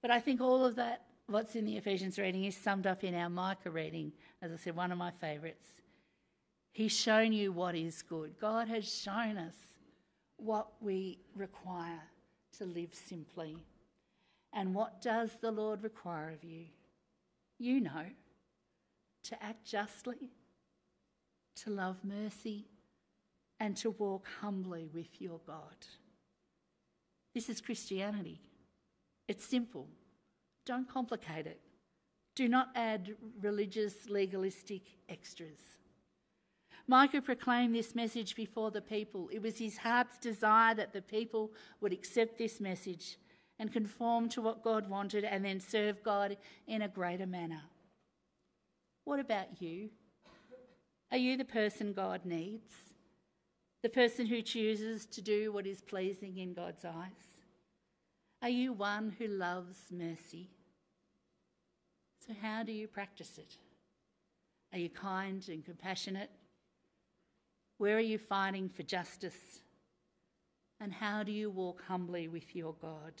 But 0.00 0.10
I 0.10 0.20
think 0.20 0.40
all 0.40 0.64
of 0.64 0.76
that, 0.76 1.02
what's 1.26 1.54
in 1.54 1.66
the 1.66 1.76
Ephesians 1.76 2.18
reading, 2.18 2.44
is 2.46 2.56
summed 2.56 2.86
up 2.86 3.04
in 3.04 3.14
our 3.14 3.28
Micah 3.28 3.70
reading. 3.70 4.10
As 4.40 4.50
I 4.50 4.56
said, 4.56 4.74
one 4.74 4.90
of 4.90 4.96
my 4.96 5.10
favourites. 5.10 5.68
He's 6.72 6.96
shown 6.96 7.34
you 7.34 7.52
what 7.52 7.74
is 7.74 8.00
good. 8.00 8.40
God 8.40 8.68
has 8.68 8.90
shown 8.90 9.36
us 9.36 9.56
what 10.38 10.68
we 10.80 11.18
require 11.36 12.00
to 12.56 12.64
live 12.64 12.94
simply. 12.94 13.58
And 14.50 14.74
what 14.74 15.02
does 15.02 15.32
the 15.42 15.50
Lord 15.50 15.82
require 15.82 16.30
of 16.30 16.42
you? 16.42 16.64
You 17.58 17.80
know, 17.80 18.06
to 19.24 19.42
act 19.42 19.64
justly 19.64 20.30
to 21.56 21.70
love 21.70 21.96
mercy, 22.02 22.66
and 23.60 23.76
to 23.76 23.90
walk 23.90 24.26
humbly 24.40 24.88
with 24.92 25.20
your 25.20 25.40
God. 25.46 25.86
This 27.34 27.48
is 27.48 27.60
Christianity. 27.60 28.40
It's 29.28 29.44
simple. 29.44 29.88
Don't 30.66 30.88
complicate 30.88 31.46
it. 31.46 31.60
Do 32.34 32.48
not 32.48 32.68
add 32.74 33.14
religious, 33.40 34.08
legalistic 34.08 34.82
extras. 35.08 35.78
Micah 36.86 37.22
proclaimed 37.22 37.74
this 37.74 37.94
message 37.94 38.34
before 38.34 38.70
the 38.70 38.82
people. 38.82 39.30
It 39.32 39.40
was 39.40 39.58
his 39.58 39.78
heart's 39.78 40.18
desire 40.18 40.74
that 40.74 40.92
the 40.92 41.00
people 41.00 41.52
would 41.80 41.92
accept 41.92 42.36
this 42.36 42.60
message 42.60 43.16
and 43.64 43.72
conform 43.72 44.28
to 44.28 44.42
what 44.42 44.62
God 44.62 44.90
wanted 44.90 45.24
and 45.24 45.42
then 45.42 45.58
serve 45.58 46.02
God 46.02 46.36
in 46.68 46.82
a 46.82 46.88
greater 46.88 47.24
manner. 47.24 47.62
What 49.06 49.20
about 49.20 49.62
you? 49.62 49.88
Are 51.10 51.16
you 51.16 51.38
the 51.38 51.46
person 51.46 51.94
God 51.94 52.26
needs? 52.26 52.74
The 53.82 53.88
person 53.88 54.26
who 54.26 54.42
chooses 54.42 55.06
to 55.06 55.22
do 55.22 55.50
what 55.50 55.66
is 55.66 55.80
pleasing 55.80 56.36
in 56.36 56.52
God's 56.52 56.84
eyes? 56.84 57.38
Are 58.42 58.50
you 58.50 58.74
one 58.74 59.16
who 59.18 59.28
loves 59.28 59.78
mercy? 59.90 60.50
So, 62.26 62.34
how 62.42 62.64
do 62.64 62.72
you 62.72 62.86
practice 62.86 63.38
it? 63.38 63.56
Are 64.74 64.78
you 64.78 64.90
kind 64.90 65.42
and 65.48 65.64
compassionate? 65.64 66.30
Where 67.78 67.96
are 67.96 68.10
you 68.12 68.18
fighting 68.18 68.68
for 68.68 68.82
justice? 68.82 69.62
And 70.80 70.92
how 70.92 71.22
do 71.22 71.32
you 71.32 71.48
walk 71.48 71.82
humbly 71.88 72.28
with 72.28 72.54
your 72.54 72.74
God? 72.74 73.14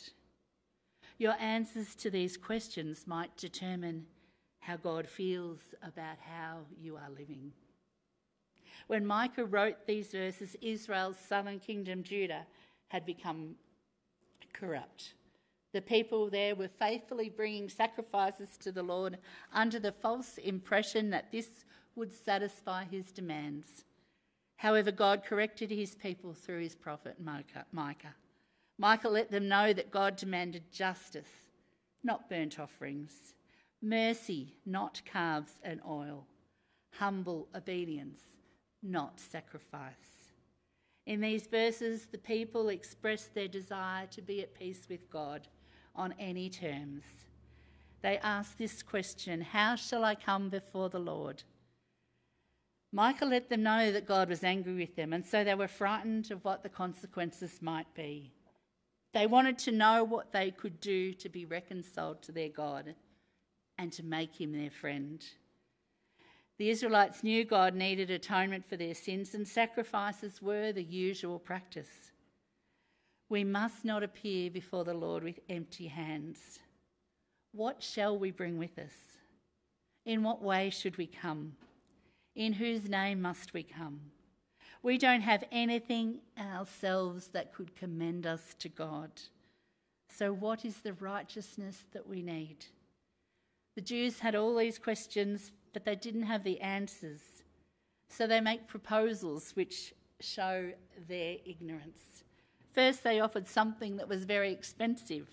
Your 1.18 1.34
answers 1.40 1.94
to 1.96 2.10
these 2.10 2.36
questions 2.36 3.06
might 3.06 3.36
determine 3.36 4.06
how 4.60 4.76
God 4.76 5.06
feels 5.06 5.60
about 5.82 6.18
how 6.18 6.60
you 6.80 6.96
are 6.96 7.10
living. 7.10 7.52
When 8.86 9.06
Micah 9.06 9.44
wrote 9.44 9.86
these 9.86 10.08
verses, 10.08 10.56
Israel's 10.60 11.18
southern 11.18 11.60
kingdom, 11.60 12.02
Judah, 12.02 12.46
had 12.88 13.06
become 13.06 13.54
corrupt. 14.52 15.14
The 15.72 15.80
people 15.80 16.30
there 16.30 16.54
were 16.54 16.68
faithfully 16.68 17.28
bringing 17.28 17.68
sacrifices 17.68 18.56
to 18.58 18.72
the 18.72 18.82
Lord 18.82 19.18
under 19.52 19.78
the 19.78 19.92
false 19.92 20.38
impression 20.38 21.10
that 21.10 21.32
this 21.32 21.64
would 21.96 22.12
satisfy 22.12 22.84
his 22.84 23.10
demands. 23.12 23.84
However, 24.56 24.90
God 24.90 25.24
corrected 25.24 25.70
his 25.70 25.94
people 25.94 26.32
through 26.32 26.60
his 26.60 26.74
prophet 26.74 27.16
Micah. 27.20 28.14
Micah 28.78 29.08
let 29.08 29.30
them 29.30 29.48
know 29.48 29.72
that 29.72 29.90
God 29.90 30.16
demanded 30.16 30.72
justice, 30.72 31.48
not 32.02 32.28
burnt 32.28 32.58
offerings, 32.58 33.34
mercy, 33.80 34.56
not 34.66 35.00
calves 35.04 35.52
and 35.62 35.80
oil, 35.88 36.26
humble 36.98 37.48
obedience, 37.54 38.20
not 38.82 39.20
sacrifice. 39.20 40.32
In 41.06 41.20
these 41.20 41.46
verses, 41.46 42.06
the 42.10 42.18
people 42.18 42.68
express 42.68 43.24
their 43.26 43.48
desire 43.48 44.06
to 44.08 44.22
be 44.22 44.40
at 44.40 44.54
peace 44.54 44.86
with 44.88 45.10
God 45.10 45.46
on 45.94 46.14
any 46.18 46.48
terms. 46.48 47.04
They 48.02 48.18
ask 48.18 48.56
this 48.56 48.82
question 48.82 49.40
How 49.40 49.76
shall 49.76 50.04
I 50.04 50.14
come 50.14 50.48
before 50.48 50.88
the 50.88 50.98
Lord? 50.98 51.42
Micah 52.92 53.24
let 53.24 53.50
them 53.50 53.62
know 53.62 53.90
that 53.90 54.06
God 54.06 54.28
was 54.28 54.44
angry 54.44 54.74
with 54.74 54.94
them, 54.94 55.12
and 55.12 55.24
so 55.24 55.42
they 55.42 55.54
were 55.54 55.68
frightened 55.68 56.30
of 56.30 56.44
what 56.44 56.62
the 56.62 56.68
consequences 56.68 57.60
might 57.60 57.92
be. 57.94 58.30
They 59.14 59.28
wanted 59.28 59.58
to 59.60 59.72
know 59.72 60.02
what 60.02 60.32
they 60.32 60.50
could 60.50 60.80
do 60.80 61.14
to 61.14 61.28
be 61.28 61.44
reconciled 61.46 62.20
to 62.22 62.32
their 62.32 62.48
God 62.48 62.96
and 63.78 63.92
to 63.92 64.02
make 64.02 64.40
him 64.40 64.52
their 64.52 64.72
friend. 64.72 65.24
The 66.58 66.68
Israelites 66.68 67.22
knew 67.22 67.44
God 67.44 67.76
needed 67.76 68.10
atonement 68.10 68.68
for 68.68 68.76
their 68.76 68.94
sins, 68.94 69.34
and 69.34 69.46
sacrifices 69.46 70.42
were 70.42 70.72
the 70.72 70.82
usual 70.82 71.38
practice. 71.38 72.10
We 73.28 73.44
must 73.44 73.84
not 73.84 74.02
appear 74.02 74.50
before 74.50 74.84
the 74.84 74.94
Lord 74.94 75.22
with 75.22 75.38
empty 75.48 75.86
hands. 75.86 76.58
What 77.52 77.84
shall 77.84 78.18
we 78.18 78.32
bring 78.32 78.58
with 78.58 78.78
us? 78.78 78.94
In 80.04 80.24
what 80.24 80.42
way 80.42 80.70
should 80.70 80.96
we 80.98 81.06
come? 81.06 81.52
In 82.34 82.54
whose 82.54 82.88
name 82.88 83.22
must 83.22 83.54
we 83.54 83.62
come? 83.62 84.00
We 84.84 84.98
don't 84.98 85.22
have 85.22 85.44
anything 85.50 86.18
ourselves 86.38 87.28
that 87.28 87.54
could 87.54 87.74
commend 87.74 88.26
us 88.26 88.54
to 88.58 88.68
God. 88.68 89.10
So, 90.10 90.30
what 90.30 90.62
is 90.62 90.76
the 90.76 90.92
righteousness 90.92 91.84
that 91.94 92.06
we 92.06 92.20
need? 92.20 92.66
The 93.76 93.80
Jews 93.80 94.18
had 94.18 94.34
all 94.34 94.54
these 94.54 94.78
questions, 94.78 95.52
but 95.72 95.86
they 95.86 95.96
didn't 95.96 96.24
have 96.24 96.44
the 96.44 96.60
answers. 96.60 97.22
So, 98.10 98.26
they 98.26 98.42
make 98.42 98.68
proposals 98.68 99.52
which 99.54 99.94
show 100.20 100.72
their 101.08 101.36
ignorance. 101.46 102.22
First, 102.74 103.04
they 103.04 103.20
offered 103.20 103.48
something 103.48 103.96
that 103.96 104.08
was 104.08 104.26
very 104.26 104.52
expensive 104.52 105.28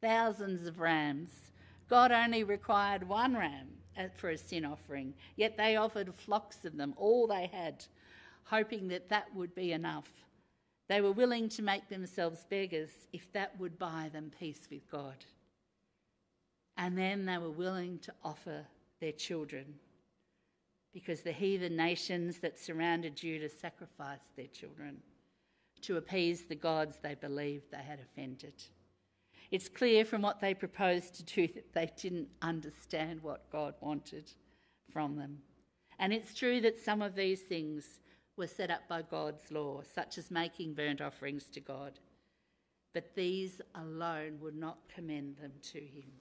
thousands 0.00 0.66
of 0.66 0.80
rams. 0.80 1.50
God 1.90 2.12
only 2.12 2.44
required 2.44 3.06
one 3.06 3.36
ram 3.36 3.68
uh, 3.98 4.04
for 4.16 4.30
a 4.30 4.38
sin 4.38 4.64
offering, 4.64 5.12
yet 5.36 5.58
they 5.58 5.76
offered 5.76 6.14
flocks 6.14 6.64
of 6.64 6.78
them, 6.78 6.94
all 6.96 7.26
they 7.26 7.50
had, 7.52 7.84
hoping 8.46 8.88
that 8.88 9.08
that 9.08 9.34
would 9.34 9.54
be 9.54 9.72
enough. 9.72 10.08
They 10.88 11.00
were 11.00 11.12
willing 11.12 11.48
to 11.50 11.62
make 11.62 11.88
themselves 11.88 12.44
beggars 12.48 12.90
if 13.12 13.32
that 13.32 13.58
would 13.58 13.78
buy 13.78 14.10
them 14.12 14.30
peace 14.38 14.68
with 14.70 14.88
God. 14.90 15.24
And 16.76 16.96
then 16.96 17.26
they 17.26 17.38
were 17.38 17.50
willing 17.50 17.98
to 18.00 18.14
offer 18.22 18.66
their 19.00 19.12
children 19.12 19.74
because 20.92 21.22
the 21.22 21.32
heathen 21.32 21.76
nations 21.76 22.38
that 22.38 22.58
surrounded 22.58 23.16
Judah 23.16 23.48
sacrificed 23.48 24.34
their 24.36 24.46
children 24.46 24.98
to 25.82 25.96
appease 25.96 26.44
the 26.44 26.54
gods 26.54 26.98
they 27.02 27.14
believed 27.14 27.70
they 27.70 27.78
had 27.78 28.00
offended. 28.00 28.54
It's 29.50 29.68
clear 29.68 30.04
from 30.04 30.22
what 30.22 30.40
they 30.40 30.54
proposed 30.54 31.14
to 31.14 31.22
do 31.22 31.46
that 31.54 31.72
they 31.72 31.90
didn't 31.96 32.28
understand 32.42 33.22
what 33.22 33.50
God 33.50 33.74
wanted 33.80 34.32
from 34.90 35.16
them. 35.16 35.38
And 35.98 36.12
it's 36.12 36.34
true 36.34 36.60
that 36.60 36.78
some 36.78 37.02
of 37.02 37.14
these 37.14 37.42
things 37.42 37.98
were 38.36 38.46
set 38.46 38.70
up 38.70 38.86
by 38.88 39.02
God's 39.02 39.50
law, 39.50 39.82
such 39.82 40.18
as 40.18 40.30
making 40.30 40.74
burnt 40.74 41.00
offerings 41.00 41.44
to 41.44 41.60
God. 41.60 41.98
But 42.92 43.14
these 43.14 43.60
alone 43.74 44.38
would 44.40 44.56
not 44.56 44.78
commend 44.94 45.36
them 45.36 45.52
to 45.72 45.78
Him. 45.78 46.12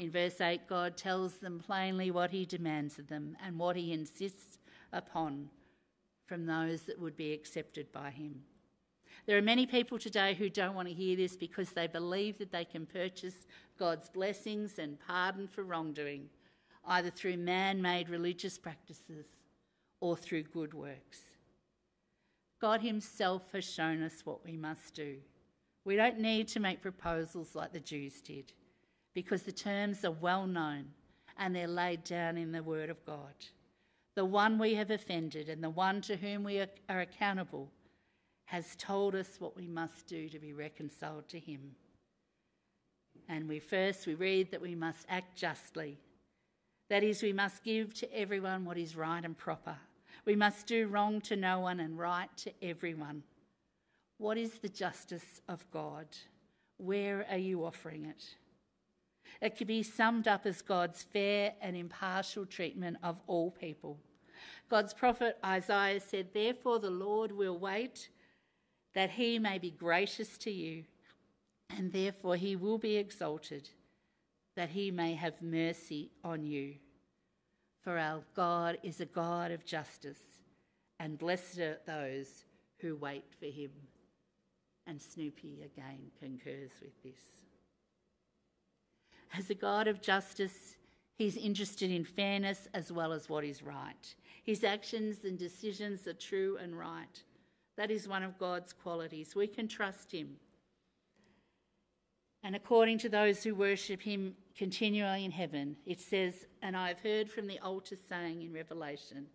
In 0.00 0.10
verse 0.10 0.40
8, 0.40 0.66
God 0.66 0.96
tells 0.96 1.34
them 1.34 1.58
plainly 1.58 2.10
what 2.10 2.30
he 2.30 2.46
demands 2.46 2.98
of 2.98 3.08
them 3.08 3.36
and 3.44 3.58
what 3.58 3.76
he 3.76 3.92
insists 3.92 4.56
upon 4.94 5.50
from 6.24 6.46
those 6.46 6.84
that 6.84 6.98
would 6.98 7.18
be 7.18 7.34
accepted 7.34 7.92
by 7.92 8.08
him. 8.08 8.40
There 9.26 9.36
are 9.36 9.42
many 9.42 9.66
people 9.66 9.98
today 9.98 10.32
who 10.32 10.48
don't 10.48 10.74
want 10.74 10.88
to 10.88 10.94
hear 10.94 11.16
this 11.16 11.36
because 11.36 11.72
they 11.72 11.86
believe 11.86 12.38
that 12.38 12.50
they 12.50 12.64
can 12.64 12.86
purchase 12.86 13.46
God's 13.78 14.08
blessings 14.08 14.78
and 14.78 14.96
pardon 15.06 15.46
for 15.46 15.64
wrongdoing, 15.64 16.30
either 16.86 17.10
through 17.10 17.36
man 17.36 17.82
made 17.82 18.08
religious 18.08 18.56
practices 18.56 19.26
or 20.00 20.16
through 20.16 20.44
good 20.44 20.74
works. 20.74 21.20
God 22.60 22.82
Himself 22.82 23.52
has 23.52 23.64
shown 23.64 24.02
us 24.02 24.20
what 24.24 24.44
we 24.44 24.56
must 24.56 24.94
do. 24.94 25.16
We 25.84 25.96
don't 25.96 26.18
need 26.18 26.48
to 26.48 26.60
make 26.60 26.82
proposals 26.82 27.54
like 27.54 27.72
the 27.72 27.80
Jews 27.80 28.20
did 28.20 28.52
because 29.14 29.42
the 29.42 29.52
terms 29.52 30.04
are 30.04 30.10
well 30.10 30.46
known 30.46 30.86
and 31.38 31.54
they're 31.54 31.66
laid 31.66 32.04
down 32.04 32.36
in 32.36 32.52
the 32.52 32.62
Word 32.62 32.90
of 32.90 33.04
God. 33.06 33.34
The 34.14 34.24
one 34.24 34.58
we 34.58 34.74
have 34.74 34.90
offended 34.90 35.48
and 35.48 35.64
the 35.64 35.70
one 35.70 36.00
to 36.02 36.16
whom 36.16 36.44
we 36.44 36.60
are 36.88 37.00
accountable 37.00 37.70
has 38.44 38.74
told 38.76 39.14
us 39.14 39.36
what 39.38 39.56
we 39.56 39.68
must 39.68 40.06
do 40.06 40.28
to 40.28 40.38
be 40.38 40.52
reconciled 40.52 41.28
to 41.28 41.38
him. 41.38 41.60
And 43.28 43.48
we 43.48 43.60
first 43.60 44.06
we 44.06 44.14
read 44.14 44.50
that 44.50 44.60
we 44.60 44.74
must 44.74 45.06
act 45.08 45.38
justly. 45.38 45.98
That 46.88 47.04
is, 47.04 47.22
we 47.22 47.32
must 47.32 47.62
give 47.62 47.94
to 47.94 48.12
everyone 48.12 48.64
what 48.64 48.76
is 48.76 48.96
right 48.96 49.24
and 49.24 49.38
proper. 49.38 49.76
We 50.24 50.36
must 50.36 50.66
do 50.66 50.86
wrong 50.86 51.20
to 51.22 51.36
no 51.36 51.60
one 51.60 51.80
and 51.80 51.98
right 51.98 52.34
to 52.38 52.52
everyone. 52.62 53.22
What 54.18 54.36
is 54.36 54.58
the 54.58 54.68
justice 54.68 55.40
of 55.48 55.64
God? 55.70 56.06
Where 56.76 57.26
are 57.30 57.38
you 57.38 57.64
offering 57.64 58.04
it? 58.04 58.36
It 59.40 59.56
can 59.56 59.66
be 59.66 59.82
summed 59.82 60.28
up 60.28 60.44
as 60.44 60.60
God's 60.60 61.02
fair 61.02 61.54
and 61.62 61.76
impartial 61.76 62.44
treatment 62.44 62.98
of 63.02 63.16
all 63.26 63.50
people. 63.50 63.98
God's 64.68 64.92
prophet 64.92 65.38
Isaiah 65.44 66.00
said, 66.00 66.28
Therefore 66.32 66.78
the 66.78 66.90
Lord 66.90 67.32
will 67.32 67.58
wait 67.58 68.08
that 68.94 69.10
he 69.10 69.38
may 69.38 69.58
be 69.58 69.70
gracious 69.70 70.36
to 70.38 70.50
you, 70.50 70.84
and 71.70 71.92
therefore 71.92 72.36
he 72.36 72.56
will 72.56 72.78
be 72.78 72.96
exalted, 72.96 73.70
that 74.56 74.70
he 74.70 74.90
may 74.90 75.14
have 75.14 75.40
mercy 75.40 76.10
on 76.24 76.44
you. 76.44 76.74
For 77.82 77.98
our 77.98 78.22
God 78.34 78.78
is 78.82 79.00
a 79.00 79.06
God 79.06 79.50
of 79.50 79.64
justice, 79.64 80.20
and 80.98 81.18
blessed 81.18 81.58
are 81.58 81.78
those 81.86 82.44
who 82.80 82.96
wait 82.96 83.24
for 83.38 83.46
him. 83.46 83.70
And 84.86 85.00
Snoopy 85.00 85.62
again 85.64 86.10
concurs 86.18 86.72
with 86.82 87.02
this. 87.02 87.22
As 89.36 89.48
a 89.50 89.54
God 89.54 89.86
of 89.86 90.02
justice, 90.02 90.76
He's 91.16 91.36
interested 91.36 91.90
in 91.90 92.06
fairness 92.06 92.66
as 92.72 92.90
well 92.90 93.12
as 93.12 93.28
what 93.28 93.44
is 93.44 93.62
right. 93.62 94.14
His 94.42 94.64
actions 94.64 95.18
and 95.24 95.38
decisions 95.38 96.06
are 96.06 96.14
true 96.14 96.56
and 96.58 96.78
right. 96.78 97.22
That 97.76 97.90
is 97.90 98.08
one 98.08 98.22
of 98.22 98.38
God's 98.38 98.72
qualities. 98.72 99.36
We 99.36 99.46
can 99.46 99.68
trust 99.68 100.12
Him. 100.12 100.36
And 102.42 102.56
according 102.56 102.98
to 102.98 103.08
those 103.08 103.42
who 103.42 103.54
worship 103.54 104.02
Him 104.02 104.34
continually 104.56 105.24
in 105.24 105.30
heaven, 105.30 105.76
it 105.86 106.00
says, 106.00 106.46
And 106.62 106.76
I 106.76 106.88
have 106.88 107.00
heard 107.00 107.30
from 107.30 107.46
the 107.46 107.58
altar 107.60 107.96
saying 107.96 108.42
in 108.42 108.52
Revelation, 108.52 109.26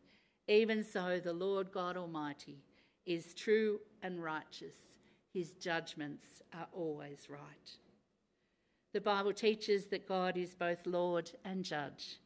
even 0.48 0.84
so 0.84 1.20
the 1.20 1.34
Lord 1.34 1.72
God 1.72 1.98
Almighty 1.98 2.64
is 3.06 3.34
true 3.34 3.80
and 4.02 4.24
righteous. 4.24 4.76
His 5.34 5.52
judgments 5.54 6.42
are 6.54 6.68
always 6.74 7.28
right. 7.30 7.72
The 8.94 9.02
Bible 9.02 9.34
teaches 9.34 9.88
that 9.88 10.08
God 10.08 10.38
is 10.38 10.56
both 10.56 10.86
Lord 10.86 11.30
and 11.44 11.64
Judge. 11.64 12.20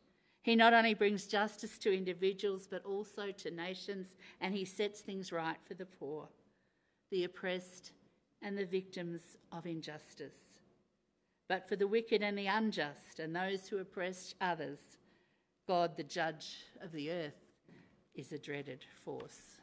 He 0.43 0.55
not 0.55 0.73
only 0.73 0.93
brings 0.93 1.25
justice 1.25 1.77
to 1.79 1.95
individuals, 1.95 2.67
but 2.69 2.85
also 2.85 3.31
to 3.31 3.51
nations, 3.51 4.15
and 4.39 4.53
he 4.53 4.65
sets 4.65 5.01
things 5.01 5.31
right 5.31 5.57
for 5.67 5.73
the 5.73 5.85
poor, 5.85 6.29
the 7.11 7.23
oppressed, 7.23 7.91
and 8.41 8.57
the 8.57 8.65
victims 8.65 9.21
of 9.51 9.65
injustice. 9.65 10.48
But 11.49 11.67
for 11.67 11.75
the 11.75 11.87
wicked 11.87 12.21
and 12.21 12.37
the 12.37 12.45
unjust, 12.45 13.19
and 13.19 13.35
those 13.35 13.67
who 13.67 13.79
oppress 13.79 14.35
others, 14.39 14.79
God, 15.67 15.97
the 15.97 16.03
judge 16.03 16.57
of 16.81 16.91
the 16.91 17.11
earth, 17.11 17.33
is 18.13 18.31
a 18.31 18.37
dreaded 18.37 18.85
force. 19.03 19.57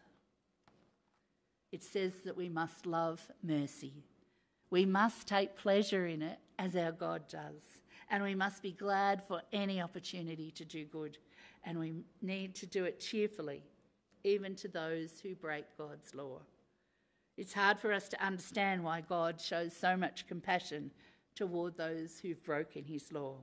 It 1.71 1.85
says 1.85 2.13
that 2.25 2.37
we 2.37 2.49
must 2.49 2.87
love 2.87 3.27
mercy. 3.43 4.03
We 4.71 4.85
must 4.85 5.29
take 5.29 5.57
pleasure 5.57 6.07
in 6.07 6.23
it 6.23 6.39
as 6.59 6.75
our 6.75 6.91
God 6.91 7.29
does. 7.29 7.81
And 8.11 8.23
we 8.23 8.35
must 8.35 8.63
be 8.63 8.73
glad 8.73 9.23
for 9.29 9.43
any 9.53 9.81
opportunity 9.81 10.51
to 10.53 10.65
do 10.65 10.85
good. 10.85 11.19
And 11.65 11.79
we 11.79 11.95
need 12.21 12.57
to 12.57 12.67
do 12.67 12.85
it 12.85 12.99
cheerfully, 12.99 13.63
even 14.25 14.57
to 14.57 14.69
those 14.69 15.21
who 15.21 15.37
break 15.37 15.67
God's 15.79 16.15
law. 16.15 16.41
It's 17.37 17.53
hard 17.53 17.79
for 17.79 17.93
us 17.93 18.09
to 18.09 18.25
understand 18.25 18.83
why 18.83 19.03
God 19.03 19.41
shows 19.41 19.77
so 19.77 19.97
much 19.97 20.27
compassion 20.27 20.91
toward 21.37 21.77
those 21.77 22.19
who've 22.19 22.43
broken 22.43 22.85
his 22.85 23.13
law, 23.13 23.37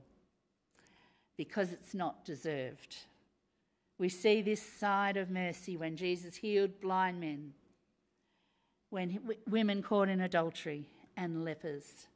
because 1.36 1.72
it's 1.72 1.94
not 1.94 2.24
deserved. 2.24 2.96
We 3.98 4.08
see 4.08 4.42
this 4.42 4.62
side 4.62 5.16
of 5.16 5.30
mercy 5.30 5.76
when 5.76 5.96
Jesus 5.96 6.36
healed 6.36 6.80
blind 6.80 7.20
men, 7.20 7.54
when 8.90 9.20
women 9.48 9.82
caught 9.82 10.08
in 10.08 10.20
adultery, 10.20 10.88
and 11.16 11.44
lepers. 11.44 12.08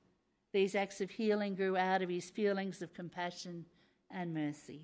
These 0.52 0.74
acts 0.74 1.00
of 1.00 1.10
healing 1.10 1.54
grew 1.54 1.76
out 1.76 2.02
of 2.02 2.08
his 2.08 2.30
feelings 2.30 2.82
of 2.82 2.94
compassion 2.94 3.64
and 4.10 4.34
mercy. 4.34 4.80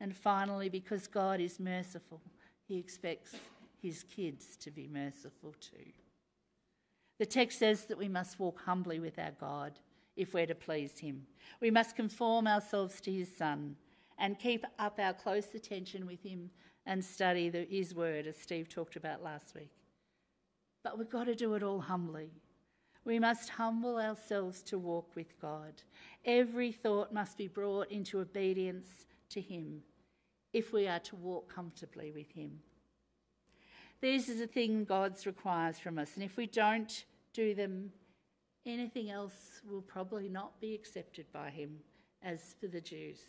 And 0.00 0.16
finally, 0.16 0.68
because 0.68 1.06
God 1.06 1.40
is 1.40 1.60
merciful, 1.60 2.20
he 2.66 2.78
expects 2.78 3.36
his 3.80 4.02
kids 4.02 4.56
to 4.56 4.70
be 4.70 4.88
merciful 4.88 5.54
too. 5.60 5.92
The 7.18 7.26
text 7.26 7.58
says 7.58 7.84
that 7.84 7.98
we 7.98 8.08
must 8.08 8.40
walk 8.40 8.62
humbly 8.64 8.98
with 8.98 9.18
our 9.18 9.32
God 9.38 9.78
if 10.20 10.34
we're 10.34 10.46
to 10.46 10.54
please 10.54 10.98
him. 10.98 11.26
We 11.60 11.70
must 11.70 11.96
conform 11.96 12.46
ourselves 12.46 13.00
to 13.02 13.12
his 13.12 13.34
Son 13.34 13.76
and 14.18 14.38
keep 14.38 14.64
up 14.78 14.98
our 14.98 15.14
close 15.14 15.54
attention 15.54 16.06
with 16.06 16.22
him 16.22 16.50
and 16.84 17.04
study 17.04 17.48
the, 17.48 17.66
his 17.70 17.94
word, 17.94 18.26
as 18.26 18.36
Steve 18.36 18.68
talked 18.68 18.96
about 18.96 19.22
last 19.22 19.54
week. 19.54 19.72
But 20.84 20.98
we've 20.98 21.10
got 21.10 21.24
to 21.24 21.34
do 21.34 21.54
it 21.54 21.62
all 21.62 21.80
humbly. 21.80 22.30
We 23.04 23.18
must 23.18 23.48
humble 23.50 23.98
ourselves 23.98 24.62
to 24.64 24.78
walk 24.78 25.16
with 25.16 25.40
God. 25.40 25.82
Every 26.24 26.70
thought 26.70 27.14
must 27.14 27.38
be 27.38 27.48
brought 27.48 27.90
into 27.90 28.20
obedience 28.20 29.06
to 29.30 29.40
Him 29.40 29.82
if 30.52 30.72
we 30.72 30.86
are 30.86 30.98
to 31.00 31.16
walk 31.16 31.52
comfortably 31.52 32.12
with 32.12 32.30
Him. 32.32 32.60
This 34.02 34.28
is 34.28 34.40
a 34.40 34.46
thing 34.46 34.84
God 34.84 35.14
requires 35.24 35.78
from 35.78 35.98
us, 35.98 36.12
and 36.14 36.24
if 36.24 36.36
we 36.36 36.46
don't 36.46 37.04
do 37.32 37.54
them, 37.54 37.92
anything 38.66 39.10
else 39.10 39.60
will 39.68 39.82
probably 39.82 40.28
not 40.28 40.60
be 40.60 40.74
accepted 40.74 41.26
by 41.32 41.50
him, 41.50 41.78
as 42.22 42.54
for 42.60 42.66
the 42.66 42.80
Jews. 42.80 43.20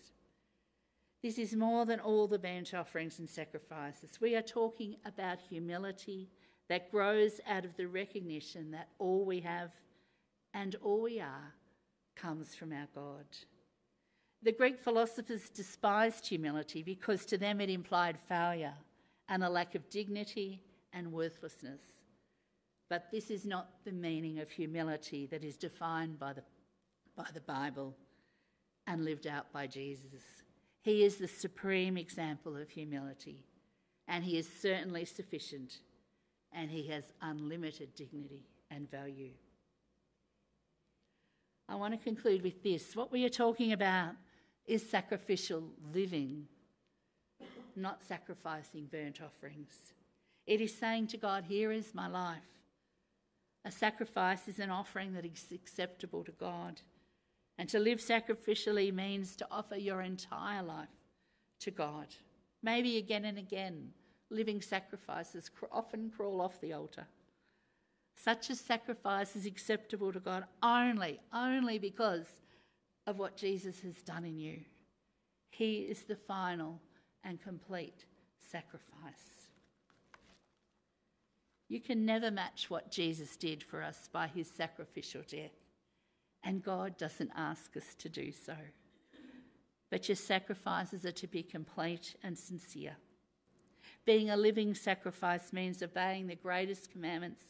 This 1.22 1.38
is 1.38 1.56
more 1.56 1.86
than 1.86 2.00
all 2.00 2.28
the 2.28 2.40
burnt 2.40 2.74
offerings 2.74 3.20
and 3.20 3.30
sacrifices. 3.30 4.20
We 4.20 4.36
are 4.36 4.42
talking 4.42 4.96
about 5.06 5.40
humility 5.40 6.30
that 6.68 6.90
grows 6.90 7.40
out 7.48 7.64
of 7.64 7.78
the 7.78 7.88
recognition 7.88 8.72
that 8.72 8.90
all 8.98 9.26
we 9.26 9.40
have 9.42 9.72
and 10.54 10.76
all 10.82 11.02
we 11.02 11.20
are 11.20 11.54
comes 12.16 12.56
from 12.56 12.74
our 12.74 12.88
God. 12.96 13.26
The 14.42 14.52
Greek 14.52 14.80
philosophers 14.80 15.50
despised 15.50 16.28
humility 16.28 16.82
because 16.82 17.26
to 17.28 17.38
them 17.38 17.62
it 17.62 17.70
implied 17.70 18.18
failure 18.18 18.74
and 19.30 19.44
a 19.44 19.50
lack 19.50 19.76
of 19.76 19.90
dignity 19.90 20.64
and 20.92 21.12
worthlessness. 21.12 22.01
But 22.92 23.10
this 23.10 23.32
is 23.32 23.46
not 23.46 23.70
the 23.86 23.94
meaning 23.94 24.40
of 24.40 24.52
humility 24.52 25.26
that 25.28 25.46
is 25.46 25.56
defined 25.56 26.20
by 26.20 26.34
the, 26.34 26.44
by 27.16 27.28
the 27.34 27.40
Bible 27.40 27.96
and 28.86 29.06
lived 29.06 29.26
out 29.28 29.50
by 29.54 29.66
Jesus. 29.66 30.24
He 30.82 31.06
is 31.06 31.16
the 31.16 31.30
supreme 31.30 31.96
example 31.96 32.58
of 32.58 32.70
humility, 32.70 33.46
and 34.10 34.26
he 34.26 34.38
is 34.38 34.50
certainly 34.62 35.06
sufficient, 35.06 35.78
and 36.52 36.70
he 36.70 36.86
has 36.88 37.06
unlimited 37.22 37.96
dignity 37.96 38.44
and 38.70 38.92
value. 38.92 39.32
I 41.70 41.76
want 41.76 41.94
to 41.94 42.04
conclude 42.04 42.44
with 42.44 42.62
this. 42.62 42.94
What 42.94 43.10
we 43.10 43.24
are 43.24 43.30
talking 43.30 43.72
about 43.72 44.16
is 44.66 44.90
sacrificial 44.90 45.64
living, 45.94 46.46
not 47.74 48.04
sacrificing 48.04 48.90
burnt 48.92 49.22
offerings. 49.22 49.94
It 50.46 50.60
is 50.60 50.78
saying 50.78 51.08
to 51.08 51.18
God, 51.18 51.46
Here 51.48 51.72
is 51.72 51.96
my 51.96 52.10
life. 52.10 52.42
A 53.64 53.72
sacrifice 53.72 54.48
is 54.48 54.60
an 54.60 54.70
offering 54.70 55.14
that 55.14 55.26
is 55.26 55.46
acceptable 55.54 56.24
to 56.24 56.32
God. 56.32 56.82
And 57.58 57.70
to 57.70 57.80
live 57.80 58.00
sacrificially 58.00 58.94
means 58.94 59.36
to 59.36 59.48
offer 59.52 59.76
your 59.76 60.02
entire 60.02 60.64
life 60.64 60.88
to 61.60 61.72
God. 61.72 62.08
Maybe 62.64 62.98
again 62.98 63.26
and 63.26 63.38
again, 63.38 63.92
living 64.30 64.62
sacrifices 64.62 65.52
often 65.72 66.12
crawl 66.16 66.42
off 66.42 66.60
the 66.60 66.74
altar. 66.74 67.08
Such 68.16 68.50
a 68.50 68.56
sacrifice 68.56 69.36
is 69.36 69.46
acceptable 69.46 70.12
to 70.14 70.20
God 70.20 70.46
only, 70.62 71.20
only 71.34 71.80
because 71.80 72.28
of 73.08 73.18
what 73.18 73.38
Jesus 73.38 73.82
has 73.82 74.02
done 74.02 74.26
in 74.26 74.38
you. 74.38 74.62
He 75.52 75.80
is 75.80 76.04
the 76.04 76.16
final 76.16 76.80
and 77.24 77.42
complete 77.42 78.06
sacrifice. 78.40 79.48
You 81.72 81.80
can 81.80 82.06
never 82.06 82.30
match 82.30 82.70
what 82.70 82.92
Jesus 82.92 83.38
did 83.38 83.64
for 83.64 83.82
us 83.82 84.10
by 84.12 84.28
his 84.28 84.50
sacrificial 84.50 85.22
death, 85.26 85.56
and 86.44 86.62
God 86.62 86.98
doesn't 86.98 87.32
ask 87.34 87.78
us 87.78 87.96
to 88.00 88.10
do 88.10 88.34
so. 88.34 88.58
But 89.90 90.10
your 90.10 90.18
sacrifices 90.18 91.06
are 91.06 91.14
to 91.14 91.28
be 91.28 91.44
complete 91.44 92.18
and 92.24 92.38
sincere. 92.38 92.98
Being 94.04 94.30
a 94.30 94.36
living 94.36 94.76
sacrifice 94.76 95.54
means 95.54 95.82
obeying 95.82 96.28
the 96.28 96.36
greatest 96.36 96.92
commandments 96.92 97.42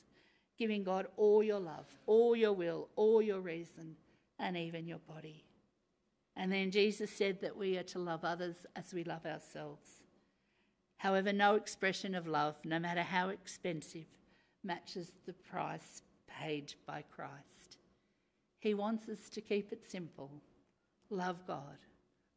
giving 0.55 0.83
God 0.83 1.07
all 1.17 1.41
your 1.41 1.59
love, 1.59 1.87
all 2.05 2.35
your 2.35 2.53
will, 2.53 2.89
all 2.95 3.23
your 3.23 3.39
reason, 3.39 3.95
and 4.37 4.55
even 4.55 4.85
your 4.85 4.99
body. 4.99 5.45
And 6.35 6.51
then 6.51 6.69
Jesus 6.69 7.09
said 7.09 7.41
that 7.41 7.57
we 7.57 7.75
are 7.79 7.83
to 7.85 7.97
love 7.97 8.23
others 8.23 8.67
as 8.75 8.93
we 8.93 9.03
love 9.03 9.25
ourselves. 9.25 10.00
However, 11.01 11.33
no 11.33 11.55
expression 11.55 12.13
of 12.13 12.27
love, 12.27 12.55
no 12.63 12.77
matter 12.77 13.01
how 13.01 13.29
expensive, 13.29 14.05
matches 14.63 15.13
the 15.25 15.33
price 15.33 16.03
paid 16.27 16.75
by 16.85 17.03
Christ. 17.09 17.77
He 18.59 18.75
wants 18.75 19.09
us 19.09 19.27
to 19.31 19.41
keep 19.41 19.71
it 19.71 19.83
simple 19.83 20.29
love 21.09 21.47
God, 21.47 21.79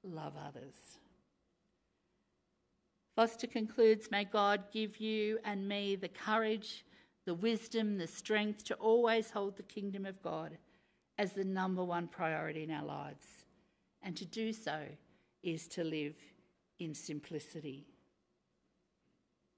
love 0.03 0.33
others. 0.43 0.97
Foster 3.15 3.47
concludes 3.47 4.11
May 4.11 4.25
God 4.25 4.65
give 4.73 4.97
you 4.97 5.41
and 5.45 5.69
me 5.69 5.95
the 5.95 6.09
courage 6.09 6.87
the 7.27 7.35
wisdom, 7.35 7.99
the 7.99 8.07
strength 8.07 8.65
to 8.65 8.75
always 8.77 9.31
hold 9.31 9.57
the 9.59 9.63
kingdom 9.63 10.07
of 10.07 10.23
God 10.23 10.57
as 11.19 11.33
the 11.33 11.45
number 11.45 11.85
one 11.85 12.09
priority 12.09 12.63
in 12.63 12.71
our 12.71 12.85
lives. 12.85 13.27
And 14.03 14.17
to 14.17 14.25
do 14.25 14.55
so 14.55 14.81
is 15.43 15.67
to 15.69 15.85
live 15.85 16.17
in 16.79 16.95
simplicity. 16.95 17.87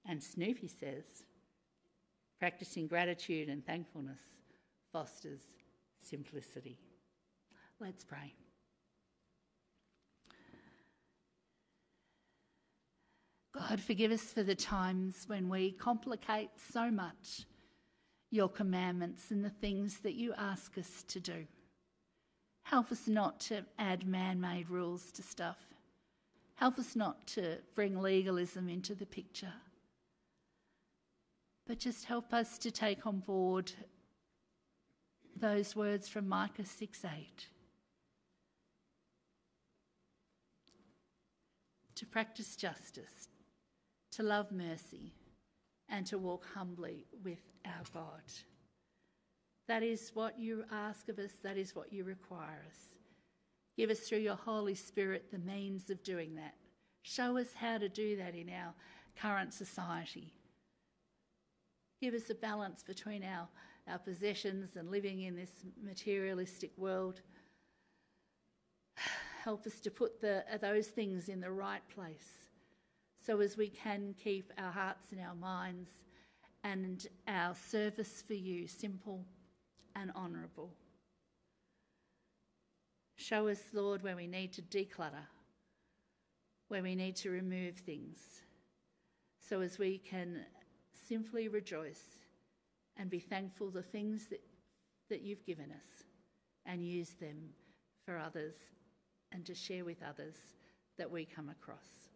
And 0.08 0.22
Snoopy 0.22 0.68
says, 0.68 1.04
practicing 2.38 2.86
gratitude 2.86 3.48
and 3.48 3.64
thankfulness 3.66 4.20
fosters 4.92 5.40
simplicity. 5.98 6.78
Let's 7.80 8.04
pray. 8.04 8.34
God, 13.52 13.80
forgive 13.80 14.12
us 14.12 14.22
for 14.22 14.42
the 14.42 14.54
times 14.54 15.24
when 15.26 15.48
we 15.48 15.72
complicate 15.72 16.50
so 16.72 16.90
much 16.90 17.46
your 18.30 18.48
commandments 18.48 19.30
and 19.30 19.44
the 19.44 19.50
things 19.50 19.98
that 20.00 20.14
you 20.14 20.34
ask 20.36 20.76
us 20.76 21.04
to 21.08 21.20
do. 21.20 21.46
Help 22.64 22.92
us 22.92 23.06
not 23.06 23.40
to 23.40 23.64
add 23.78 24.06
man 24.06 24.40
made 24.40 24.68
rules 24.68 25.10
to 25.12 25.22
stuff. 25.22 25.56
Help 26.56 26.78
us 26.78 26.96
not 26.96 27.26
to 27.28 27.58
bring 27.74 28.00
legalism 28.00 28.68
into 28.68 28.94
the 28.94 29.06
picture. 29.06 29.52
But 31.66 31.78
just 31.78 32.04
help 32.04 32.32
us 32.32 32.58
to 32.58 32.70
take 32.70 33.06
on 33.06 33.18
board 33.18 33.72
those 35.38 35.74
words 35.74 36.08
from 36.08 36.28
Micah 36.28 36.64
6 36.64 37.04
8. 37.04 37.46
To 41.96 42.06
practice 42.06 42.56
justice, 42.56 43.28
to 44.12 44.22
love 44.22 44.52
mercy, 44.52 45.12
and 45.88 46.06
to 46.06 46.18
walk 46.18 46.44
humbly 46.54 47.06
with 47.24 47.40
our 47.64 47.82
God. 47.92 48.22
That 49.68 49.82
is 49.82 50.12
what 50.14 50.38
you 50.38 50.64
ask 50.70 51.08
of 51.08 51.18
us, 51.18 51.32
that 51.42 51.56
is 51.56 51.74
what 51.74 51.92
you 51.92 52.04
require 52.04 52.62
us. 52.68 52.78
Give 53.76 53.90
us 53.90 54.00
through 54.00 54.18
your 54.18 54.36
Holy 54.36 54.74
Spirit 54.74 55.26
the 55.32 55.38
means 55.38 55.90
of 55.90 56.02
doing 56.02 56.34
that. 56.36 56.54
Show 57.02 57.36
us 57.38 57.48
how 57.54 57.78
to 57.78 57.88
do 57.88 58.16
that 58.16 58.34
in 58.34 58.48
our 58.48 58.72
current 59.20 59.52
society. 59.52 60.32
Give 62.00 62.14
us 62.14 62.28
a 62.30 62.34
balance 62.34 62.82
between 62.82 63.24
our, 63.24 63.48
our 63.88 63.98
possessions 63.98 64.76
and 64.76 64.90
living 64.90 65.22
in 65.22 65.34
this 65.34 65.50
materialistic 65.82 66.72
world. 66.76 67.22
Help 69.44 69.66
us 69.66 69.80
to 69.80 69.90
put 69.90 70.20
the, 70.20 70.44
those 70.60 70.88
things 70.88 71.28
in 71.28 71.40
the 71.40 71.50
right 71.50 71.82
place 71.94 72.46
so 73.24 73.40
as 73.40 73.56
we 73.56 73.68
can 73.68 74.14
keep 74.22 74.52
our 74.58 74.70
hearts 74.70 75.10
and 75.10 75.20
our 75.20 75.34
minds 75.34 75.90
and 76.62 77.06
our 77.26 77.54
service 77.54 78.22
for 78.26 78.34
you 78.34 78.68
simple 78.68 79.24
and 79.96 80.12
honourable. 80.14 80.70
Show 83.16 83.48
us, 83.48 83.60
Lord, 83.72 84.02
where 84.02 84.14
we 84.14 84.26
need 84.26 84.52
to 84.52 84.62
declutter, 84.62 85.26
where 86.68 86.82
we 86.82 86.94
need 86.94 87.16
to 87.16 87.30
remove 87.30 87.76
things, 87.76 88.18
so 89.40 89.60
as 89.60 89.78
we 89.78 89.98
can 89.98 90.44
simply 91.08 91.48
rejoice 91.48 92.02
and 92.96 93.10
be 93.10 93.20
thankful 93.20 93.70
the 93.70 93.82
things 93.82 94.26
that, 94.30 94.40
that 95.10 95.22
you've 95.22 95.44
given 95.44 95.70
us 95.70 96.04
and 96.64 96.86
use 96.86 97.10
them 97.20 97.50
for 98.04 98.18
others 98.18 98.54
and 99.32 99.44
to 99.46 99.54
share 99.54 99.84
with 99.84 100.02
others 100.02 100.36
that 100.98 101.10
we 101.10 101.24
come 101.24 101.48
across. 101.48 102.08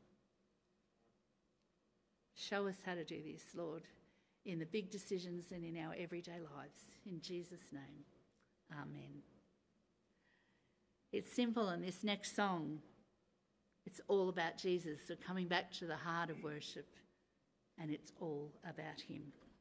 Show 2.35 2.67
us 2.67 2.77
how 2.85 2.95
to 2.95 3.05
do 3.05 3.21
this, 3.23 3.43
Lord 3.55 3.83
in 4.47 4.59
the 4.59 4.67
big 4.67 4.91
decisions 4.91 5.53
and 5.53 5.65
in 5.65 5.77
our 5.77 5.95
everyday 5.99 6.39
lives. 6.57 6.81
In 7.07 7.21
Jesus' 7.21 7.73
name, 7.73 8.05
Amen. 8.73 9.23
It's 11.13 11.33
simple, 11.33 11.69
and 11.71 11.83
this 11.83 12.05
next 12.05 12.37
song, 12.37 12.79
it's 13.85 14.01
all 14.07 14.29
about 14.29 14.59
Jesus. 14.59 15.01
So 15.09 15.17
coming 15.17 15.49
back 15.49 15.73
to 15.73 15.87
the 15.87 15.97
heart 15.97 16.31
of 16.31 16.41
worship, 16.45 16.87
and 17.81 17.91
it's 17.91 18.13
all 18.21 18.51
about 18.65 19.01
Him. 19.09 19.33